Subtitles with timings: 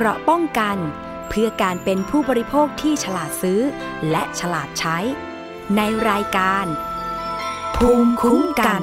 [0.00, 0.78] เกราะป้องกัน
[1.28, 3.60] เพื่อการเป็นผู้บริโภคที่ฉลาดซื้อ
[4.10, 4.98] และฉลาดใช้
[5.76, 6.66] ในรายการ
[7.76, 8.82] ภูมิคุ้มกัน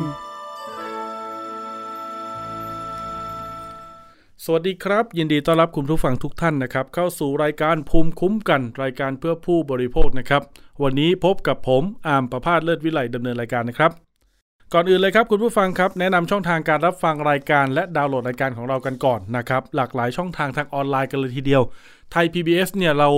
[4.44, 10.42] สวัสดีครับ ยินดีต้อนรับคุณผู้ฟังทุกท่านนะครับ เข้าสู่รายการภูมิคุ้มกัน รายการเพื่อผู้บริโภคนะครับ
[10.84, 14.05] วันนี้พบกับผมอามประพาสเลิศวิไลดำเนินรายการนะครับ
[14.74, 21.64] ก่อนอื่นเลยครับคุณผู้ฟังครับ แนะนำช่องทางการรับฟังรายการและดาวน์โหลดรายการของเรากันก่อนนะครับ หลากหลายช่องทางทางออนไลน์กันเลยทีเดียว
[22.12, 23.10] ไทย PBS เนี่ยเรา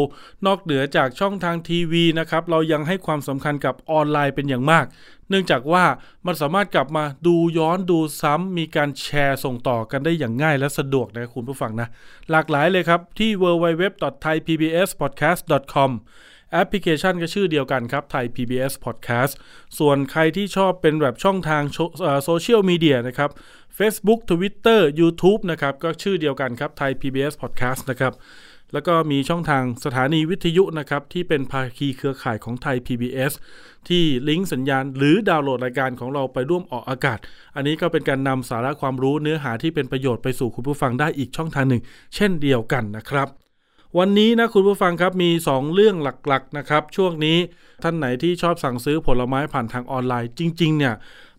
[0.46, 4.86] นอกเหนือจากช่องทางทีวีนะครับเรายังให้ความสำคัญกับออนไลน์เป็นอย่างมาก
[5.30, 5.84] เนื่องจากว่า
[6.26, 11.88] มันสามารถกลับมาดูย้อนดูซ้ำมีการแชร์ส่งต่อกันได้อย่างง่ายและสะดวกนะคุณผู้ฟังนะ
[12.32, 15.92] หลากหลายเลยครับที่ www.thaipbspodcast.com
[16.52, 19.34] แอปพลิเคชันก็ชื่อเดียวกันครับไทย PBS Podcast
[19.80, 21.64] ส่วนใครที่ชอบเป็นแบบช่องทาง
[22.24, 23.30] โซเชียลมีเดียนะครับ
[23.78, 28.14] Facebook Twitter YouTube นะครับก็ชื่อเดียวกันครับไทย PBS Podcast นะครับ
[28.74, 33.34] แล้วก็มีช่องทางสถานีวิทยุนะครับ ที่เป็นภาคีเครือข่ายของไทย PBS
[33.88, 37.20] ที่ลิงก์สัญญาณ หรือดาวน์โหลดรายการของเราไปร่วมออกอากาศ
[37.56, 41.82] อันนี้ก็เป็นการนำสาระความรู้เนื้อหาที่เป็นประโยชน์ไปสู่คุณผู้ฟังได้อีกช่องทางหนึ่ง
[42.16, 43.47] เช่นเดียวกันนะครับ
[43.98, 47.38] วันนี้นะคุณผู้ฟังครับมี 2 เรื่องหลักๆนะครับช่วงนี้
[47.84, 50.94] ท่านไหนที่ชอบสั่งซื้อผลไม้ผ่านทางออนไลน์ จริงๆเนี่ย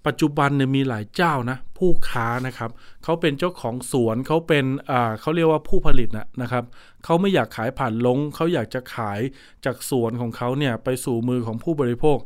[0.07, 2.71] ปัจจุบันเนี่ยมีหลายเจ้านะผู้ค้านะครับ
[3.05, 6.65] เขาเป็นเจ้าของสวนเขาเป็นอ่าเขาเรียกว่าผู้ผลิตนะนะครับ
[7.05, 9.21] เขาไม่อยากขายผ่านลงเขาอยากจะขาย
[9.65, 12.19] จากสวนของเขาเนี่ยไปสู่มือของผู้บริโภค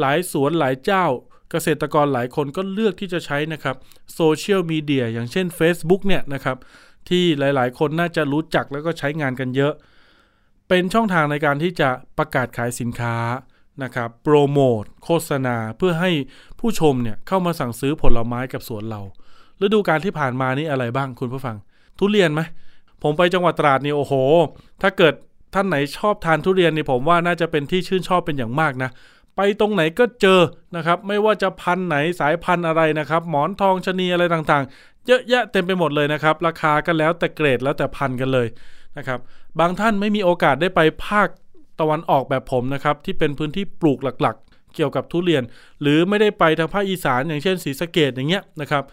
[0.00, 1.04] หลายสวนหลายเจ้า
[1.50, 3.76] เกษตรกรหลายคนก็เลือกที่จะใช้นะครับ
[4.14, 6.56] โซเชียลมีเดียอย่างเช่น Facebook เนี่ยนะครับ
[7.08, 9.72] ที่หลาย ๆ คนน่าจะรู้จักแล้วก็ใช้งานกันเยอะ
[10.68, 13.16] เป็นช่องทางในการที่จะประกาศขายสินค้า
[13.82, 16.10] นะครับโปรโมทโฆษณาเพื่อให้
[16.60, 19.00] ผู้ชมเนี่ยเข้ามาสั่งซื้อผลไม้กับสวนเรา
[19.62, 21.56] ฤดูการที่ผ่านมานี่อะไรบ้างคุณผู้ฟัง
[21.98, 22.40] ทุเรียนไหม
[23.02, 24.14] ผมไปจังหวัดตราดนี่โอ้โห
[24.82, 25.14] ถ้าเกิด
[25.54, 28.90] ท่านไหนชอบทานทุเรียนนี่ผมว่าน่าจะเป็นที่ชื่นชอบเป็นอย่างมากนะ
[29.36, 30.40] ไปตรงไหนก็เจอ
[30.76, 38.46] นะครับ ไม่ว่าจะพันธุ์ไหนสายพันธุ์อะไรนะครับ หมอนทองชะนีอะไรต่างๆ เยอะแยะเต็มไปหมดเลยนะครับ ราคาก็แล้วแต่เกรดแล้วแต่พันกันเลย
[38.98, 39.18] นะครับ
[39.60, 41.28] บางท่านไม่มีโอกาสได้ไปภาค
[41.80, 45.42] ตะวันออกแบบผมนะครับ ที่เป็นพื้นที่ปลูกหลักๆ เกี่ยวกับทุเรียน
[45.82, 48.84] หรือไม่ได้ไปทางภาคอีสานอย่างเช่นศรีสะเกดอย่างเงี้ยนะครับ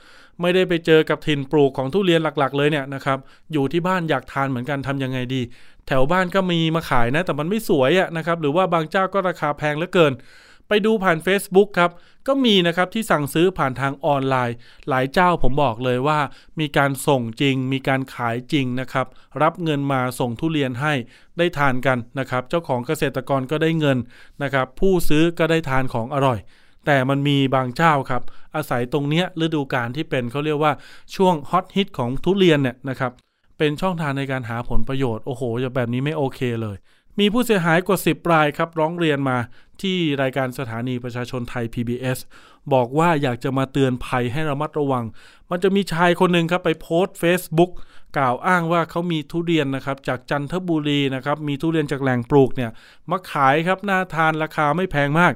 [0.41, 3.17] ไม่ได้ไปเจอกับถิ่นปลูกของทุเรียนหลัก ๆ เลยเนี่ยนะครับ
[3.53, 5.41] อยู่ที่บ้านอยากทานเหมือนกันทำยังไงดี
[5.87, 10.13] แถวบ้านก็มีมาขายนะ แต่มันไม่สวยอะนะครับหรือว่าบางเจ้าก็ราคาแพงเหลือเกิน
[10.69, 11.91] ไปดูผ่าน Facebook ครับ
[12.27, 14.55] ก็มีนะครับที่สั่งซื้อผ่านทางออนไลน์
[14.89, 16.19] หลายเจ้าผมบอกเลยว่า
[16.59, 19.07] มีการส่งจริง มีการขายจริงนะครับ
[19.41, 20.93] รับเงินมาส่งทุเรียนให้
[21.37, 23.97] ได้ทานกันนะครับ เจ้าของเกษตรกรก็ได้เงิน
[24.43, 26.39] นะครับ ผู้ซื้อก็ได้ทานของอร่อย
[26.85, 28.23] แต่มันมีบางเจ้าครับ
[28.55, 30.73] อาศัยตรงเนี้ยฤดูกาลที่เป็นเขาเรียกว่า
[31.15, 33.11] ช่วงฮอตฮิตของทุเรียนเนี่ยนะครับ
[33.57, 36.77] เป็นช่องทางในการหาผลประโยชน์โอ้โหจะแบบนี้ไม่โอเคเลย
[37.19, 39.37] มีผู้เสียหายกว่า 10 รายครับ ร้องเรียนมา
[39.83, 42.17] ที่รายการสถานีประชาชนไทย PBS
[42.73, 45.05] บอกว่าอยากจะมาเตือนภัยให้ระมัดระวัง
[45.51, 47.71] มันจะมีชายคนหนึ่งครับไปโพสต์ Facebook
[48.17, 52.71] กล่าวอ้างว่าเขามีทุเรียนนะครับจากจันทบุรีนะครับมีทุเรียนจากแหล่งปลูกเนี่ย
[53.11, 55.33] มาขายครับน่าทานราคาไม่แพงมาก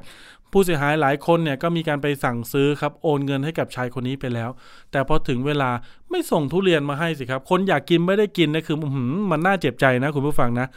[0.54, 4.50] ผู้เสียหายหลายคนเนี่ยก็มีการไปสั่งซื้อครับโอนเงินให้กับชายคนนี้ไปแล้ว
[4.92, 5.70] แต่พอถึงเวลา
[6.12, 10.68] ไม่ส่งทุเรียนมาให้สิครับ คนอยากกินไม่ได้กินนะคืออื้อมันน่าเจ็บใจนะคุณผู้ฟังนะ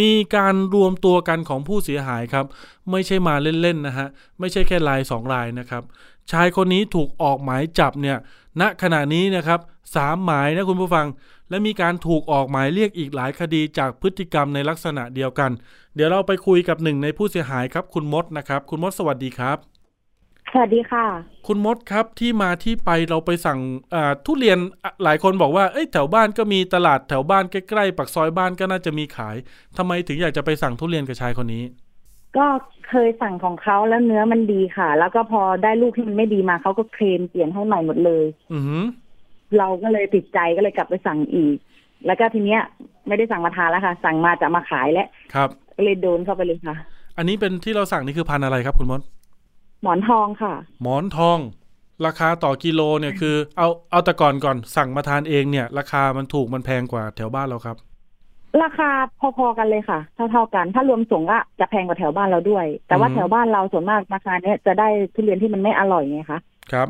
[0.00, 2.46] มีการรวมตัวกันของผู้เสียหายครับ
[2.90, 4.08] ไม่ใช่มาเล่นๆนะฮะ
[4.40, 5.82] ไม่ใช่แค่ลายสองลายนะครับ
[6.32, 8.18] ชายคนนี้ถูกออกหมายจับเนี่ย
[8.60, 9.60] ณขณะนี้นะครับ
[9.96, 11.06] สามหมายนะคุณผู้ฟัง
[11.50, 15.50] และมีการถูกออกหมายเรียกอีกหลายคดีจากพฤติกรรมในลักษณะเดียวกัน
[15.94, 19.58] เดี๋ยวเราไปคุยกับหนึ่งในผู้เสียหายครับคุณมดนะครับ คุณมดสวัสดีครับ
[20.52, 21.06] สวัสดีค่ะ
[21.46, 23.58] คุณมดครับที่มาที่ไปเราไปสั่ง
[23.94, 29.36] อ่าทุเรียนอะหลายคนบอกว่าเอ้ยแถวบ้านก็มีตลาดแถวบ้านใกล้ๆปักซอยบ้านก็น่าจะมีขาย
[29.76, 31.64] ทำไมถึงอยากจะไปสั่งทุเรียนกับชายคนนี้
[32.36, 32.46] ก็
[32.88, 38.84] เคยสั่งของเขาแล้วเนื้อมันดีค่ะ แล้วก็พอได้ลูกที่มันไม่ดีมาเขาก็เคลมเปลี่ยนให้ใหม่หมดเลย อือหือ
[39.58, 41.56] เราก็เลยติดใจก็เลยกลับไปสั่งอีก
[42.06, 42.62] แล้วก็ทีเนี้ย
[43.08, 46.76] ไม่ได้สั่งมาทานแล้วค่ะ สั่งมาจะมาขายแล้วครับก็เลยโดนเข้าไปเลยค่ะ
[47.18, 49.00] อันนี้เป็นที่เราสั่งนี่คือพันธุ์อะไรครับคุณมด
[49.82, 51.38] หมอนทองค่ะ หมอนทอง
[52.06, 57.76] ราคาต่อกิโลเนี่ยคือ เอาเอาแต่ก่อนก่อนสั่งมาทานเองเนี่ย ราคามันถูกมันแพงกว่าแถวบ้านเราครับ
[58.62, 58.90] ราคา
[59.36, 66.40] พอๆกันเลยค่ะ เท่าๆกัน ถ้ารวมส่งก็จะแพงกว่าแถวบ้านเราด้วย แต่ว่าอืมแถวบ้านเราส่วนมากราคาเนี้ยจะได้ทุเรียนที่มันไม่อร่อยไงคะ
[66.72, 66.88] ครับ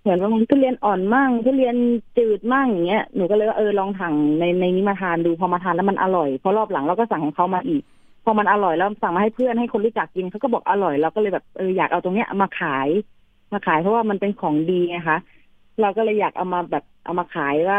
[0.00, 1.76] เหมือนว่ามันทุเรียนอ่อนมั่งทุเรียน
[2.18, 7.82] จืดมั่งอย่างเงี้ยหนูก็เลยว่าเออลองถังในในนี้มาทานดูพอมาทานแล้วมันอร่อยพอรอบหลังเราก็สั่งของเขามาอีก
[8.24, 12.88] พอมันอร่อยแล้วสั่งมาให้เพื่อนให้คนรู้จักกินเขาก็บอกอร่อยเราก็เลยแบบเอออยากเอาตรงเนี้ยมาขาย
[13.52, 15.18] มาขายเพราะว่ามันเป็นของดีไงคะ
[15.80, 17.78] เราก็เลยอยากเอามาแบบเอามาขายว่า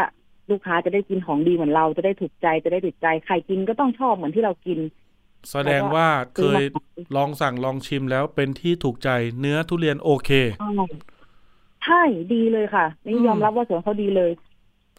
[0.51, 4.79] ลูกค้าจะได้กินของดีเหมือนเราจะได้ถูกใจจะได้ติดใจใครกินก็ต้องชอบเหมือนที่เรากิน
[5.51, 6.63] แสดงว่าเคย
[7.15, 9.09] ลองสั่งลองชิมแล้วเป็นที่ถูกใจ
[9.39, 10.29] เนื้อทุเรียนโอเค
[11.85, 12.01] ใช่
[12.33, 14.31] ดีเลยค่ะ นี่อืมยอมรับว่าสวนเขาดีเลย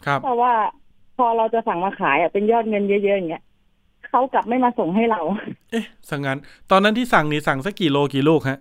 [0.05, 0.53] ครับเพราะว่า
[1.17, 3.43] พอเราจะสั่งมาขายอะเป็นยอดเงินเยอะๆอย่างเงี้ย
[4.09, 5.21] เขากลับไม่มาส่งให้เรา
[5.71, 6.37] เอ๊ะสังงั้น
[6.71, 8.59] ตอนนั้นที่สั่งนี่สั่งสักกี่โลกี่ลูกฮะ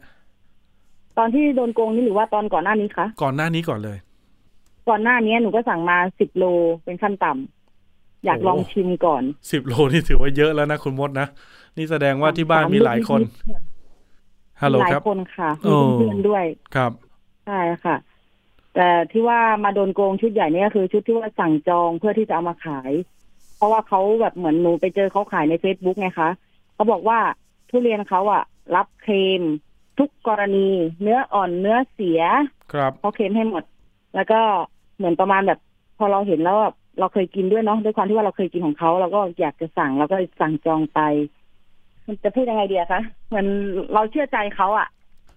[1.19, 3.99] ตอนที่โดนโกงนี่หรือว่าตอนก่อนหน้านี้คะ ก่อนหน้านี้ก่อนเลย
[4.89, 6.45] ก่อนหน้านี้หนูก็สั่งมาสิบโล
[6.85, 11.27] เป็นขั้นต่ำอยากโอ้ลองชิมก่อนสิบโลนี่ถือว่าเยอะแล้วนะคุณมดนะ
[11.77, 13.21] นี่แสดงว่าที่บ้านมีหลายคน
[14.63, 16.45] ฮัลโหลหลายครับคนค่ะโอ้มีเพื่อนๆด้วย
[16.75, 16.93] ครับ
[17.47, 17.97] ใช่ค่ะ
[18.75, 22.93] แต่ที่ว่ามาโดนโกงชุดใหญ่เนี่ยก็คือ ชุดที่ว่าสั่งจองเพื่อที่จะเอามาขาย
[23.57, 26.31] เพราะว่าเขาแบบเหมือนหนูไปเจอเขาขายในเฟซบุ๊กไงคะ
[26.75, 27.19] เขาบอกว่า
[27.71, 28.43] ทุเรียนเขาอะ
[28.77, 29.43] รับเคลม
[29.99, 30.69] ทุกกรณี
[31.03, 32.23] เนื้ออ่อนเนื้อเสีย
[32.73, 33.65] ครับเขาเคลมให้หมด
[34.15, 34.41] แล้วก็
[34.99, 35.59] เหมือนประมาณแบบ
[35.99, 41.01] พอเราเห็นแล้วแบบเราเคยกินด้วยเนาะด้วยความที่ว่าเราเคยกินของเขาเราก็อยากจะสั่งเราก็สั่งจองไป
[42.07, 43.47] มันจะพูดยังไงเดียคะเหมือน
[43.95, 44.89] เราเชื่อใจเขาอะ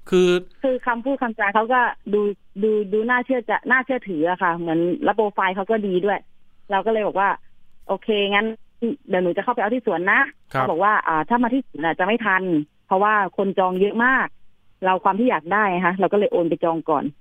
[0.09, 0.29] คือ
[0.61, 1.81] คือคำพูดคำจาเขาก็
[2.13, 2.21] ดู
[2.63, 6.19] ดูดูน่าเชื่อจะน่าเชื่อถืออะค่ะ เหมือนระโปรไฟล์เขาก็ดีด้วย
[6.71, 7.29] เราก็เลยบอกว่า
[7.87, 8.47] โอเคงั้น
[9.09, 10.19] เดี๋ยวหนูจะเข้าไปเอาที่สวนนะ
[10.53, 12.43] ครับเขาบอกว่าอ่า ถ้ามาที่สวนอะจะไม่ทัน
[12.87, 14.27] เพราะว่าคนจองเยอะมาก
[14.85, 17.20] เราความที่อยากได้นะคะเราก็เลยโอนไปจองก่อนอืม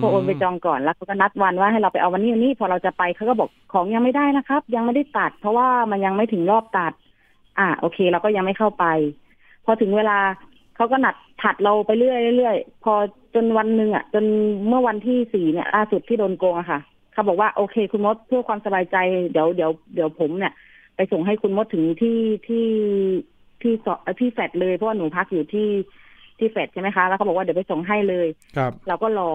[0.00, 6.92] พอโอนไปจองก่อนแล้วเขาก็นัดวันว่าให้เราไปเอาวันนี้วันนี้พอเราจะไปเขาก็บอกของยังไม่ได้นะครับ ยังไม่ได้ตัด เพราะว่ามันยังไม่ถึงรอบตัด
[7.58, 8.84] อ่าโอเค เราก็ยังไม่เข้าไป
[9.64, 10.18] พอถึงเวลา
[10.76, 12.94] เขาก็นัดถัดเราไปเรื่อยเรื่อยพอ
[13.34, 14.24] จนวันหนึ่งอะ จน
[14.68, 16.80] เมื่อวันที่สี่เนี่ยล่าสุดที่โดนโกงอะค่ะ
[17.12, 18.96] เขาบอกว่าโอเค คุณมดเพื่อความสบายใจ
[19.32, 20.52] เดี๋ยวเดี๋ยวเดี๋ยวผมเนี่ย
[20.96, 22.68] ไปส่งให้คุณมดถึงที่ที่
[23.62, 23.86] ที่ส
[24.20, 25.68] ที่แฟดเลยเพราะว่าหนูพักอยู่ที่
[26.38, 29.30] ที่แฟดใช่ไหมคะ แล้วเขาบอกว่าเดี๋ยวไปส่งให้เลยครับเราก็รอ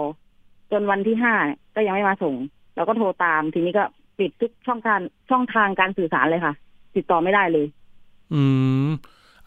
[0.71, 1.33] จนวันที่ห้า
[1.75, 2.35] ก็ยังไม่มาส่ง
[2.75, 3.83] เราก็โทรตามทีนี้ก็
[4.19, 4.99] ปิดทุกช่องทาง
[5.29, 6.53] ช่องทางการสื่อสารเลยค่ะ
[6.95, 7.67] ติดต่อไม่ได้เลย
[8.33, 8.41] อื
[8.85, 8.87] ม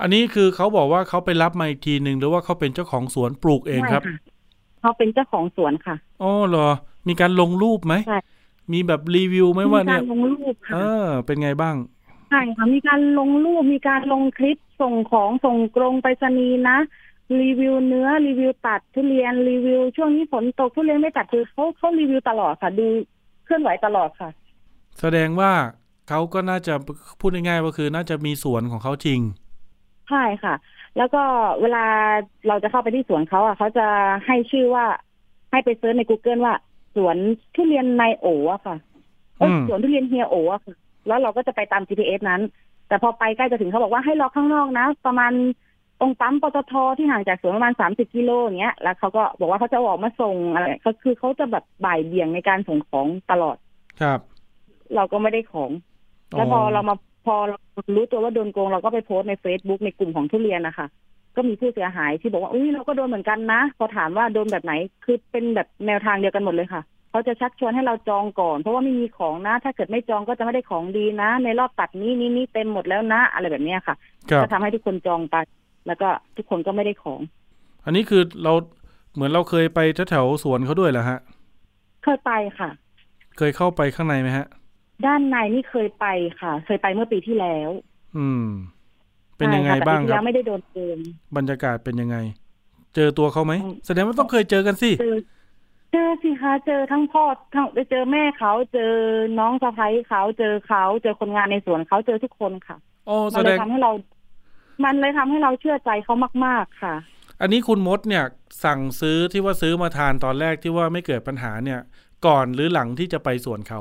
[0.00, 4.18] อันนี้คือเขาบอกว่าเขาไปรับมาอีกทีหนึ่งหรือว่าเขาเป็นเจ้าของสวนปลูกเองครับไม่ะ
[4.80, 6.68] เขาเป็นเจ้าของสวนค่ะอ๋อเหรอ
[7.08, 8.20] มีการลงรูปไหมใช่
[8.72, 11.76] มีแบบรีวิวไหมว่ามีเนี่กายรลงรูปเอค่ะอเป็นไงบ้าง
[12.30, 16.78] ใช่ค่ะมีการลงรูปมีการลงคลิปส่งของส่งกรงไปรษณีย์นะ
[17.38, 22.86] รีวิวเนื้อรีวิวตัดทุเรียนรีวิว ช่วงนี้ฝนตกทุเรียนไม่ตัดคือเขาเขารีวิวตลอดค่ะ ดู
[23.44, 24.30] เคลื่อนไหวตลอดค่ะ
[25.00, 25.52] แสดงว่า
[26.08, 26.74] เขาก็น่าจะ
[27.20, 29.20] พูดง่ายๆว่าคือน่าจะมีสวนของเขาจริง
[30.08, 30.54] ใช่ค่ะ
[30.96, 31.22] แล้วก็
[31.60, 31.84] เวลา
[32.48, 33.86] เราจะเข้าไปที่สวนเขาอะเขาจะ
[34.26, 34.84] ให้ชื่อว่า
[35.50, 36.54] ให้ไปเซิร์ชใน Google ว่า
[36.96, 37.16] สวน
[37.54, 38.76] ทุเรียนนายโออะค่ะ
[39.38, 40.74] เอ้ยอืมสวนทุเรียนเฮียโออะค่ะ
[41.06, 42.42] แล้วเราก็จะไปตาม GPS นั้น
[42.88, 45.32] แต่พอไปใกล้จะถึงเขาบอกว่าให้รอข้างนอกนะ ประมาณ
[46.00, 53.56] ตรงปั๊มปตทที่ห่างจากสวนประมาณสามสิบกิโลอย่างเงี้ย แล้วเขาก็บอกว่าเขาจะออกมาส่งอะไรก็คือเขาจะแบบบ่ายเบี่ยงในการส่งของตลอด
[54.00, 54.20] ครับ
[54.94, 55.70] เราก็ไม่ได้ของ
[56.36, 56.94] แล้วพอเรามา
[57.26, 57.56] พอเรา
[57.96, 60.86] รู้ตัวว่าโดนโกงเราก็ไปโพสต์ใน Facebook ในกลุ่มของทุเรียนนะคะ
[61.36, 64.72] ก็มีผู้เสียหายที่บอกว่าอุ้ยเราก็โดนเหมือนกันนะ พอถามว่าโดนแบบไหน
[65.04, 73.94] คือเป็นแบบแนวทางเดียวกันหมดเลยค่ะเขาจะชักชวนให้เราจองก่อน เพราะว่าไม่มีของนะ ถ้าเกิดไม่จองก็จะไม่ได้ของดีนะ ในรอบตัดนี้นี้นี้เต็มหมดแล้วนะ อะไรแบบเนี้ยค่ะ
[74.30, 75.36] ครับก็ทำให้ทุกคนจองไป
[75.90, 77.20] แล้วก็ทุกคนก็ไม่ได้ของ
[77.84, 78.52] อันนี้คือเรา
[79.14, 81.18] เหมือนเราเคยไปแถวๆสวนเขาด้วยเหรอฮะ
[82.04, 82.70] เคยไปค่ะ
[83.38, 84.46] เคยเข้าไปข้างในไหมฮะ
[85.06, 86.06] ด้านในนี่เคยไป
[86.40, 87.70] ค่ะ เคยไปเมื่อปีที่แล้ว
[88.16, 88.46] อืม
[89.36, 90.98] เป็นยังไงใช่ค่ะแต่บ้างปีที่ครัแล้บวไม่ได้โดนโกง
[91.36, 92.16] บรรยากาศเป็นยังไง
[92.94, 95.16] เจอตัวเขาไหมอืมแสดงว่าต้องเคยเจอกันสิเจอ
[95.92, 98.92] เจอสิคะเจอทั้งพ่อทั้งไปเจอแม่เขาเจอ
[99.38, 103.90] น้องสะใภ้เขาเจอเขาเจอคนงานในสวนเขาเจอทุกคนค่ะโอ้แสมันดเลยงทำให้เรา
[104.84, 106.14] มันเลยทำให้เราเชื่อใจเขา
[106.46, 106.94] มาก ๆ ค่ะ
[107.40, 108.24] อันนี้คุณมดเนี่ย
[108.64, 111.80] สั่งซื้อที่ว่าซื้อมาทานตอนแรกที่ว่าไม่เกิดปัญหาเนี่ย
[112.26, 113.80] ก่อนหรือหลังที่จะไปสวนเขา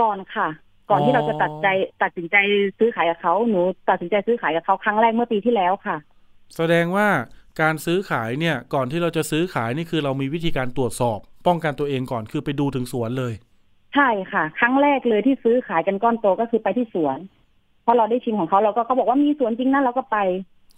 [0.00, 0.48] ก่อนค่ะ
[0.90, 1.66] ก่อนอ๋อที่เราจะตัดใจ
[2.02, 2.36] ตัดสินใจ
[2.78, 5.96] ซื้อขายกับเขาหนูตัดสินใจซื้อขายกับเขาครั้งแรกเมื่อปีที่แล้วค่ะ
[6.56, 7.08] แสดงว่า
[7.60, 13.34] การซื้อขายเนี่ย ก่อนที่เราจะซื้อขายนี่คือเรามีวิธีการตรวจสอบ ป้องกันตัวเองก่อนคือไปดูถึงสวนเลย
[13.94, 17.18] ใช่ค่ะ ครั้งแรกเลยที่ซื้อขายกันก้อนโตก็คือไปที่สวน
[17.84, 20.18] พอเราได้ชิมของเขาเราก็เขาบอกว่ามีสวนจริงนะเราก็ไป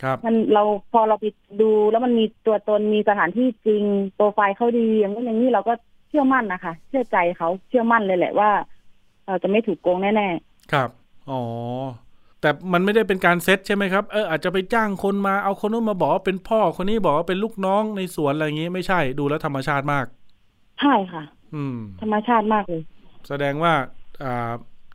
[0.03, 1.25] ครับมันเราพอเราไป
[1.61, 3.83] ดูแล้วมันมีตัวตนมีสถานที่จริง
[4.15, 5.73] โปรไฟล์เขาดีอย่างนู้นอย่างนี้เราก็
[6.09, 8.51] เชื่อมั่นนะคะ เชื่อใจเขาเชื่อมั่นเลยแหละว่า
[9.27, 10.29] เราจะไม่ถูกโกงแน่
[10.73, 10.89] ครับ
[11.31, 11.41] อ๋อ
[12.41, 21.23] แต่มันไม่ได้เป็นการเซตใช่ไหมครับเอออาจจะไปจ้างคนมาเอาคนนู้นมาบอกว่าเป็นพ่อคนนี้บอกว่าเป็นลูกน้องในสวนอะไรอย่างงี้ไม่ใช่ดูแล้วธรรมชาติมากๆใช่ค่ะ
[21.55, 22.83] อืม ธรรมชาติมากเลย
[23.29, 23.73] แสดงว่า
[24.23, 24.53] อ่า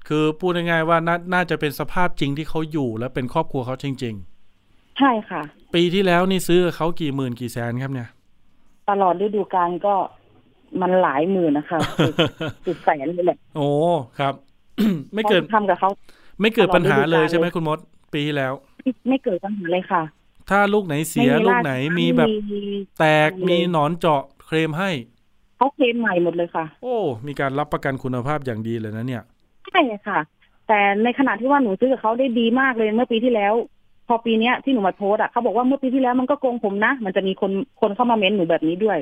[0.07, 4.15] คือพูดง่ายๆว่านาน่าจะเป็นสภาพจริงที่เขาอยู่และเป็นครอบครัวเขาจริง
[4.99, 8.09] ใช่ค่ะๆปีที่แล้วนี่ซื้อกับเขากี่หมื่นกี่แสนครับเนี่ย
[8.89, 9.95] ตลอดฤดูกาลก็
[10.81, 12.15] มันหลายหมื่นนะคะสุด
[12.65, 13.69] สุดแสนเลยแหละโอ้
[14.19, 14.33] ครับ
[15.13, 15.89] ไม่เกิดทำกับเขา
[16.41, 17.79] ไม่เกิดปัญหาเลยตลอดฤดูกาลใช่ไหมคุณมด
[18.13, 18.53] ปีที่แล้ว
[18.83, 20.01] ไม่ไม่เกิดปัญหาเลยค่ะ
[20.49, 22.61] ถ้าลูกไหนเสียไม่ลูกไหนาช้ามีแบบมี
[22.99, 24.89] แตกเลยมีหนอนเจาะเคลมให้
[25.57, 26.95] เขาเคลมใหม่หมดเลยค่ะ โอ้
[27.27, 29.23] มีการรับประกันคุณภาพอย่างดีเลยนะเนี่ย
[29.71, 30.19] ใช่ค่ะ
[30.67, 33.53] แต่ในขณะที่ว่าหนูซื้อกับเขาได้ดีมากเลยเมื่อปีที่แล้ว
[34.07, 38.99] พอปีเนี้ยที่หนูมาโพสต์อะเขาบอกว่าเมื่อปีที่แล้วมันก็โกงผมนะ มันจะมีคนคนเข้ามาเม้นหนูแบบนี้ด้วย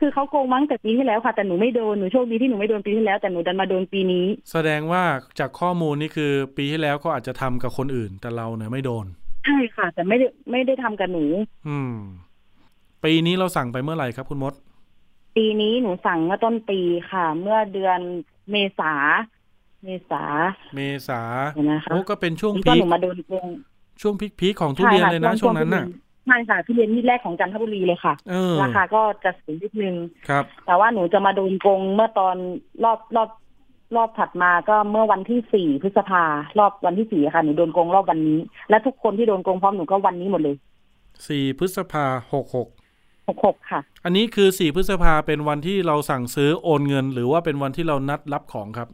[0.00, 5.02] คือเขาโกงมั้งแต่ปีที่แล้วค่ะ แต่หนูไม่โดนหนูโชคดีที่หนูไม่โดนปีที่แล้วแต่หนูดันมาโดนปีนี้ แสดงว่า
[5.38, 9.06] จากข้อมูลนี่คือ ปีที่แล้วก็อาจจะทำกับคนอื่น แต่เราเนี่ยไม่โดน
[9.44, 11.24] ใช่ค่ะ แต่ไม่ได้ไม่ได้ทำกับหนู
[11.68, 11.94] อืม
[13.04, 14.54] ปีนี้เราสั่งไปเมื่อไหร่ครับคุณมด
[15.36, 16.80] ปีนี้หนูสั่งเมื่อต้นปี
[17.10, 18.00] ค่ะ เมื่อเดือน
[18.50, 18.92] เมษา
[19.84, 20.22] เมษา
[20.74, 21.20] เมษา
[21.54, 23.46] เห็นนะคะโอ้ก็เป็นช่วงก็พีหคนูมาโดนโกง
[24.02, 25.84] ช่วงพีคๆของทุเรียนเลยนะช่วงนั้นน่ะ
[26.26, 29.94] ใช่ค่ะทุเรียนที่แรกของจันทบุรีเลยค่ะเออราคาก็จะสูงนิดนึง
[30.28, 32.36] ครับ แต่ว่าหนูจะมาโดนโกงเมื่อตอน
[32.84, 33.30] รอบรอบ
[33.96, 36.24] รอบถัดมาก็เมื่อวันที่สี่พฤษภา
[36.58, 38.38] รอบวันที่สี่ค่ะหนูโดนโกงรอบวันนี้
[38.70, 40.56] และทุกคนที่โดนโกงพร้อมหนูก็วันนี้หมดเลย
[41.28, 42.68] สี่พฤษภาหกหก
[43.28, 48.88] หกหกค่ะ อันนี้คือสี่พฤษภาเป็นวันที่เราสั่งซื้อโอนเงิน หรือว่าเป็นวันที่เรานัดรับของครับ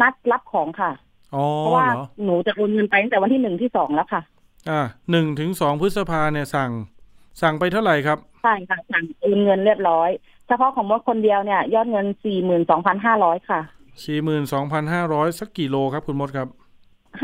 [0.00, 0.90] นัดรับของค่ะ
[1.34, 4.22] อ๋อเพราะว่าเหรอหนูจะโอนเงินไปตั้งแต่วันที่หนึ่งที่สองแล้วค่ะ
[4.70, 6.70] อ่าหนึ่งถึงสองพฤษภาเนี่ยสั่ง
[7.42, 10.10] สั่งไปเท่าไหร่ครับใช่ค่ะสั่งโอนเงินเรียบร้อย
[10.46, 13.60] เฉพาะของมดคนเดียวเนี่ย ยอดเงินสี่หมื่นสองพันห้าร้อยค่ะ
[14.04, 16.48] สี่หมื่นสองพันห้าร้อยสักกี่โลครับคุณมดครับ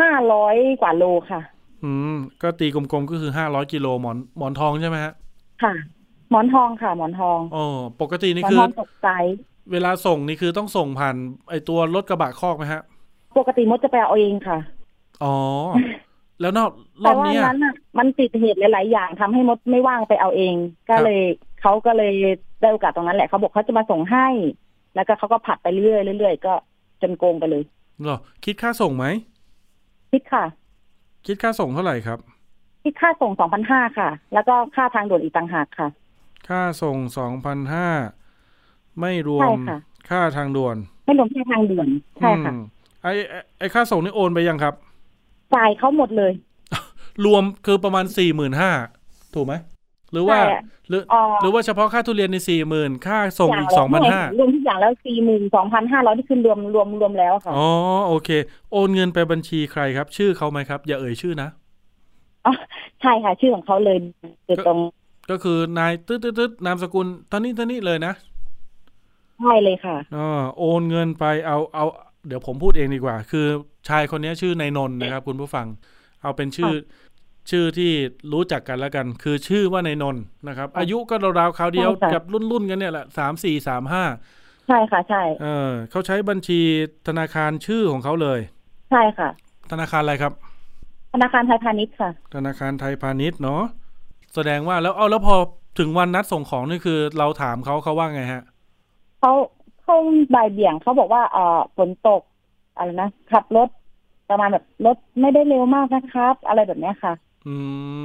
[0.00, 1.40] ห้าร้อยกว่าโลค่ะ
[1.84, 5.12] อืม ก็ตีกลมๆก็คือห้าร้อยกิโลหมอนหมอนทองใช่ไหมฮะ
[5.62, 5.74] ค่ะ
[6.30, 9.08] หมอนทองค่ะ หมอนทองอ๋อปกติหมนี่อนคือทองตกใจ
[9.72, 11.16] เวลาส่งนี่คือต้องส่งผ่าน
[11.50, 12.82] ไอตัวรถกระบะคอกไหมฮะ
[13.38, 14.58] ปกติมดจะไปเอาเองค่ะ
[15.24, 15.36] อ๋อ
[16.40, 16.70] แล้วนอก
[17.04, 20.54] รแต่อบว่าเนี้ยนั้นน่ะมันติดเหตุหลาย ๆ อย่างทำให้มดไม่ว่างไปเอาเอง
[20.88, 21.22] ก็ครับเลย
[21.60, 22.14] เขาก็เลย
[22.60, 24.26] ได้โอกาสตรงนั้นแหละเขาบอกเขาจะมาส่งให้
[24.94, 26.54] แล้วก็เขาก็ผัดไปเรื่อยๆเรื่อยๆก็
[27.02, 27.62] จนโกงไปเลย
[28.02, 29.06] เหรอคิดค่าส่งไหม
[30.12, 30.44] คิดค่ะ
[31.26, 32.18] คิดค่าส่งเท่าไหร่ครับ
[32.84, 35.88] คิดค่าส่งสองพันห้าค่ะ แล้วก็ค่าทางด่วนอีกต่างหากค่ะ
[36.48, 37.88] ค่าส่งสองพันห้า
[39.00, 39.78] ไม่รวใช่มค่ะ
[40.10, 41.88] ค่าทางด่วน ไม่รวมค่าทางด่วน
[42.18, 42.60] ใช่ค่ะอืม
[43.02, 44.74] ไอไอ้ไอค่าส่งนี่โอนไปยังครับ
[45.54, 46.32] จ่ายเขาหมดเลย
[47.24, 48.70] รวมคือประมาณสี่หมื่นห้า
[49.34, 49.54] ถูกไหม
[50.12, 57.68] หรือว่าใช่อะหรืออ๋อหรือว่าเฉพาะค่าทุเรียนในสี่หมื่นค่าส่งอีกสองพันห้ารวมทุกอย่างแล้วสี่หมื่นสองพันห้าร้อยที่ขึ้นรวมรวมรวมแล้วค่ะอ๋อ
[58.08, 58.30] โอเค
[58.72, 61.48] โอนเงินไปบัญชีใครครับ ชื่อเขาไหมครับ อย่าเอ่ยชื่อนะ
[62.46, 62.52] อ๋อ
[63.00, 63.96] ใช่ค่ะ ชื่อของเขาเลย
[64.46, 64.78] อยู่ตรง
[65.30, 68.14] ก็คือนายตึ๊ดตึ๊ดตึ๊ดนามสกุลท่านี้ท่านี้เลยนะ
[69.40, 70.28] ใช่เลยค่ะอ๋อ
[70.58, 71.84] โอนเงินไปเอาเอา
[72.26, 73.46] เดี๋ยวผมพูดเองดีกว่า คือ
[73.88, 75.66] ชายคนนี้ชื่อนายนนท์นะครับ คุณผู้ฟัง
[76.22, 76.72] เอาเป็นชื่อ
[77.50, 77.92] ชื่อที่
[78.32, 84.04] รู้จักกันแล้วกัน คือชื่อว่านายนนท์นะครับ อายุก็ราวๆคราวเดียวใช่ค่ะกับรุ่นรุ่นๆกันเนี่ยแหละสามสี่สามห้า
[84.68, 86.60] ใช่ค่ะ ใช่ เออเขาใช้บัญชี
[87.08, 88.40] ธนาคารชื่อของเขาเลย
[88.90, 89.28] ใช่ค่ะ
[89.72, 90.32] ธนาคารอะไรครับ
[91.14, 93.62] ธนาคารไทยพาณิชย์ค่ะ ธนาคารไทยพาณิชย์เนาะ
[94.34, 95.36] แสดงว่าแล้วเอาแล้วพอ
[95.78, 98.42] ถึงวันนัดส่งของนี่คือ เราถามเขาเขาว่าไงฮะ
[99.20, 99.32] เขา
[99.82, 99.96] เขา
[100.34, 102.22] บ่ายเบี่ยงเขาบอกว่าเอ่อฝนตก
[102.76, 103.68] อะไรนะขับรถ
[104.30, 107.14] ประมาณแบบรถไม่ได้เร็วมากนะครับ อะไรแบบเนี้ยค่ะ
[107.46, 107.54] อื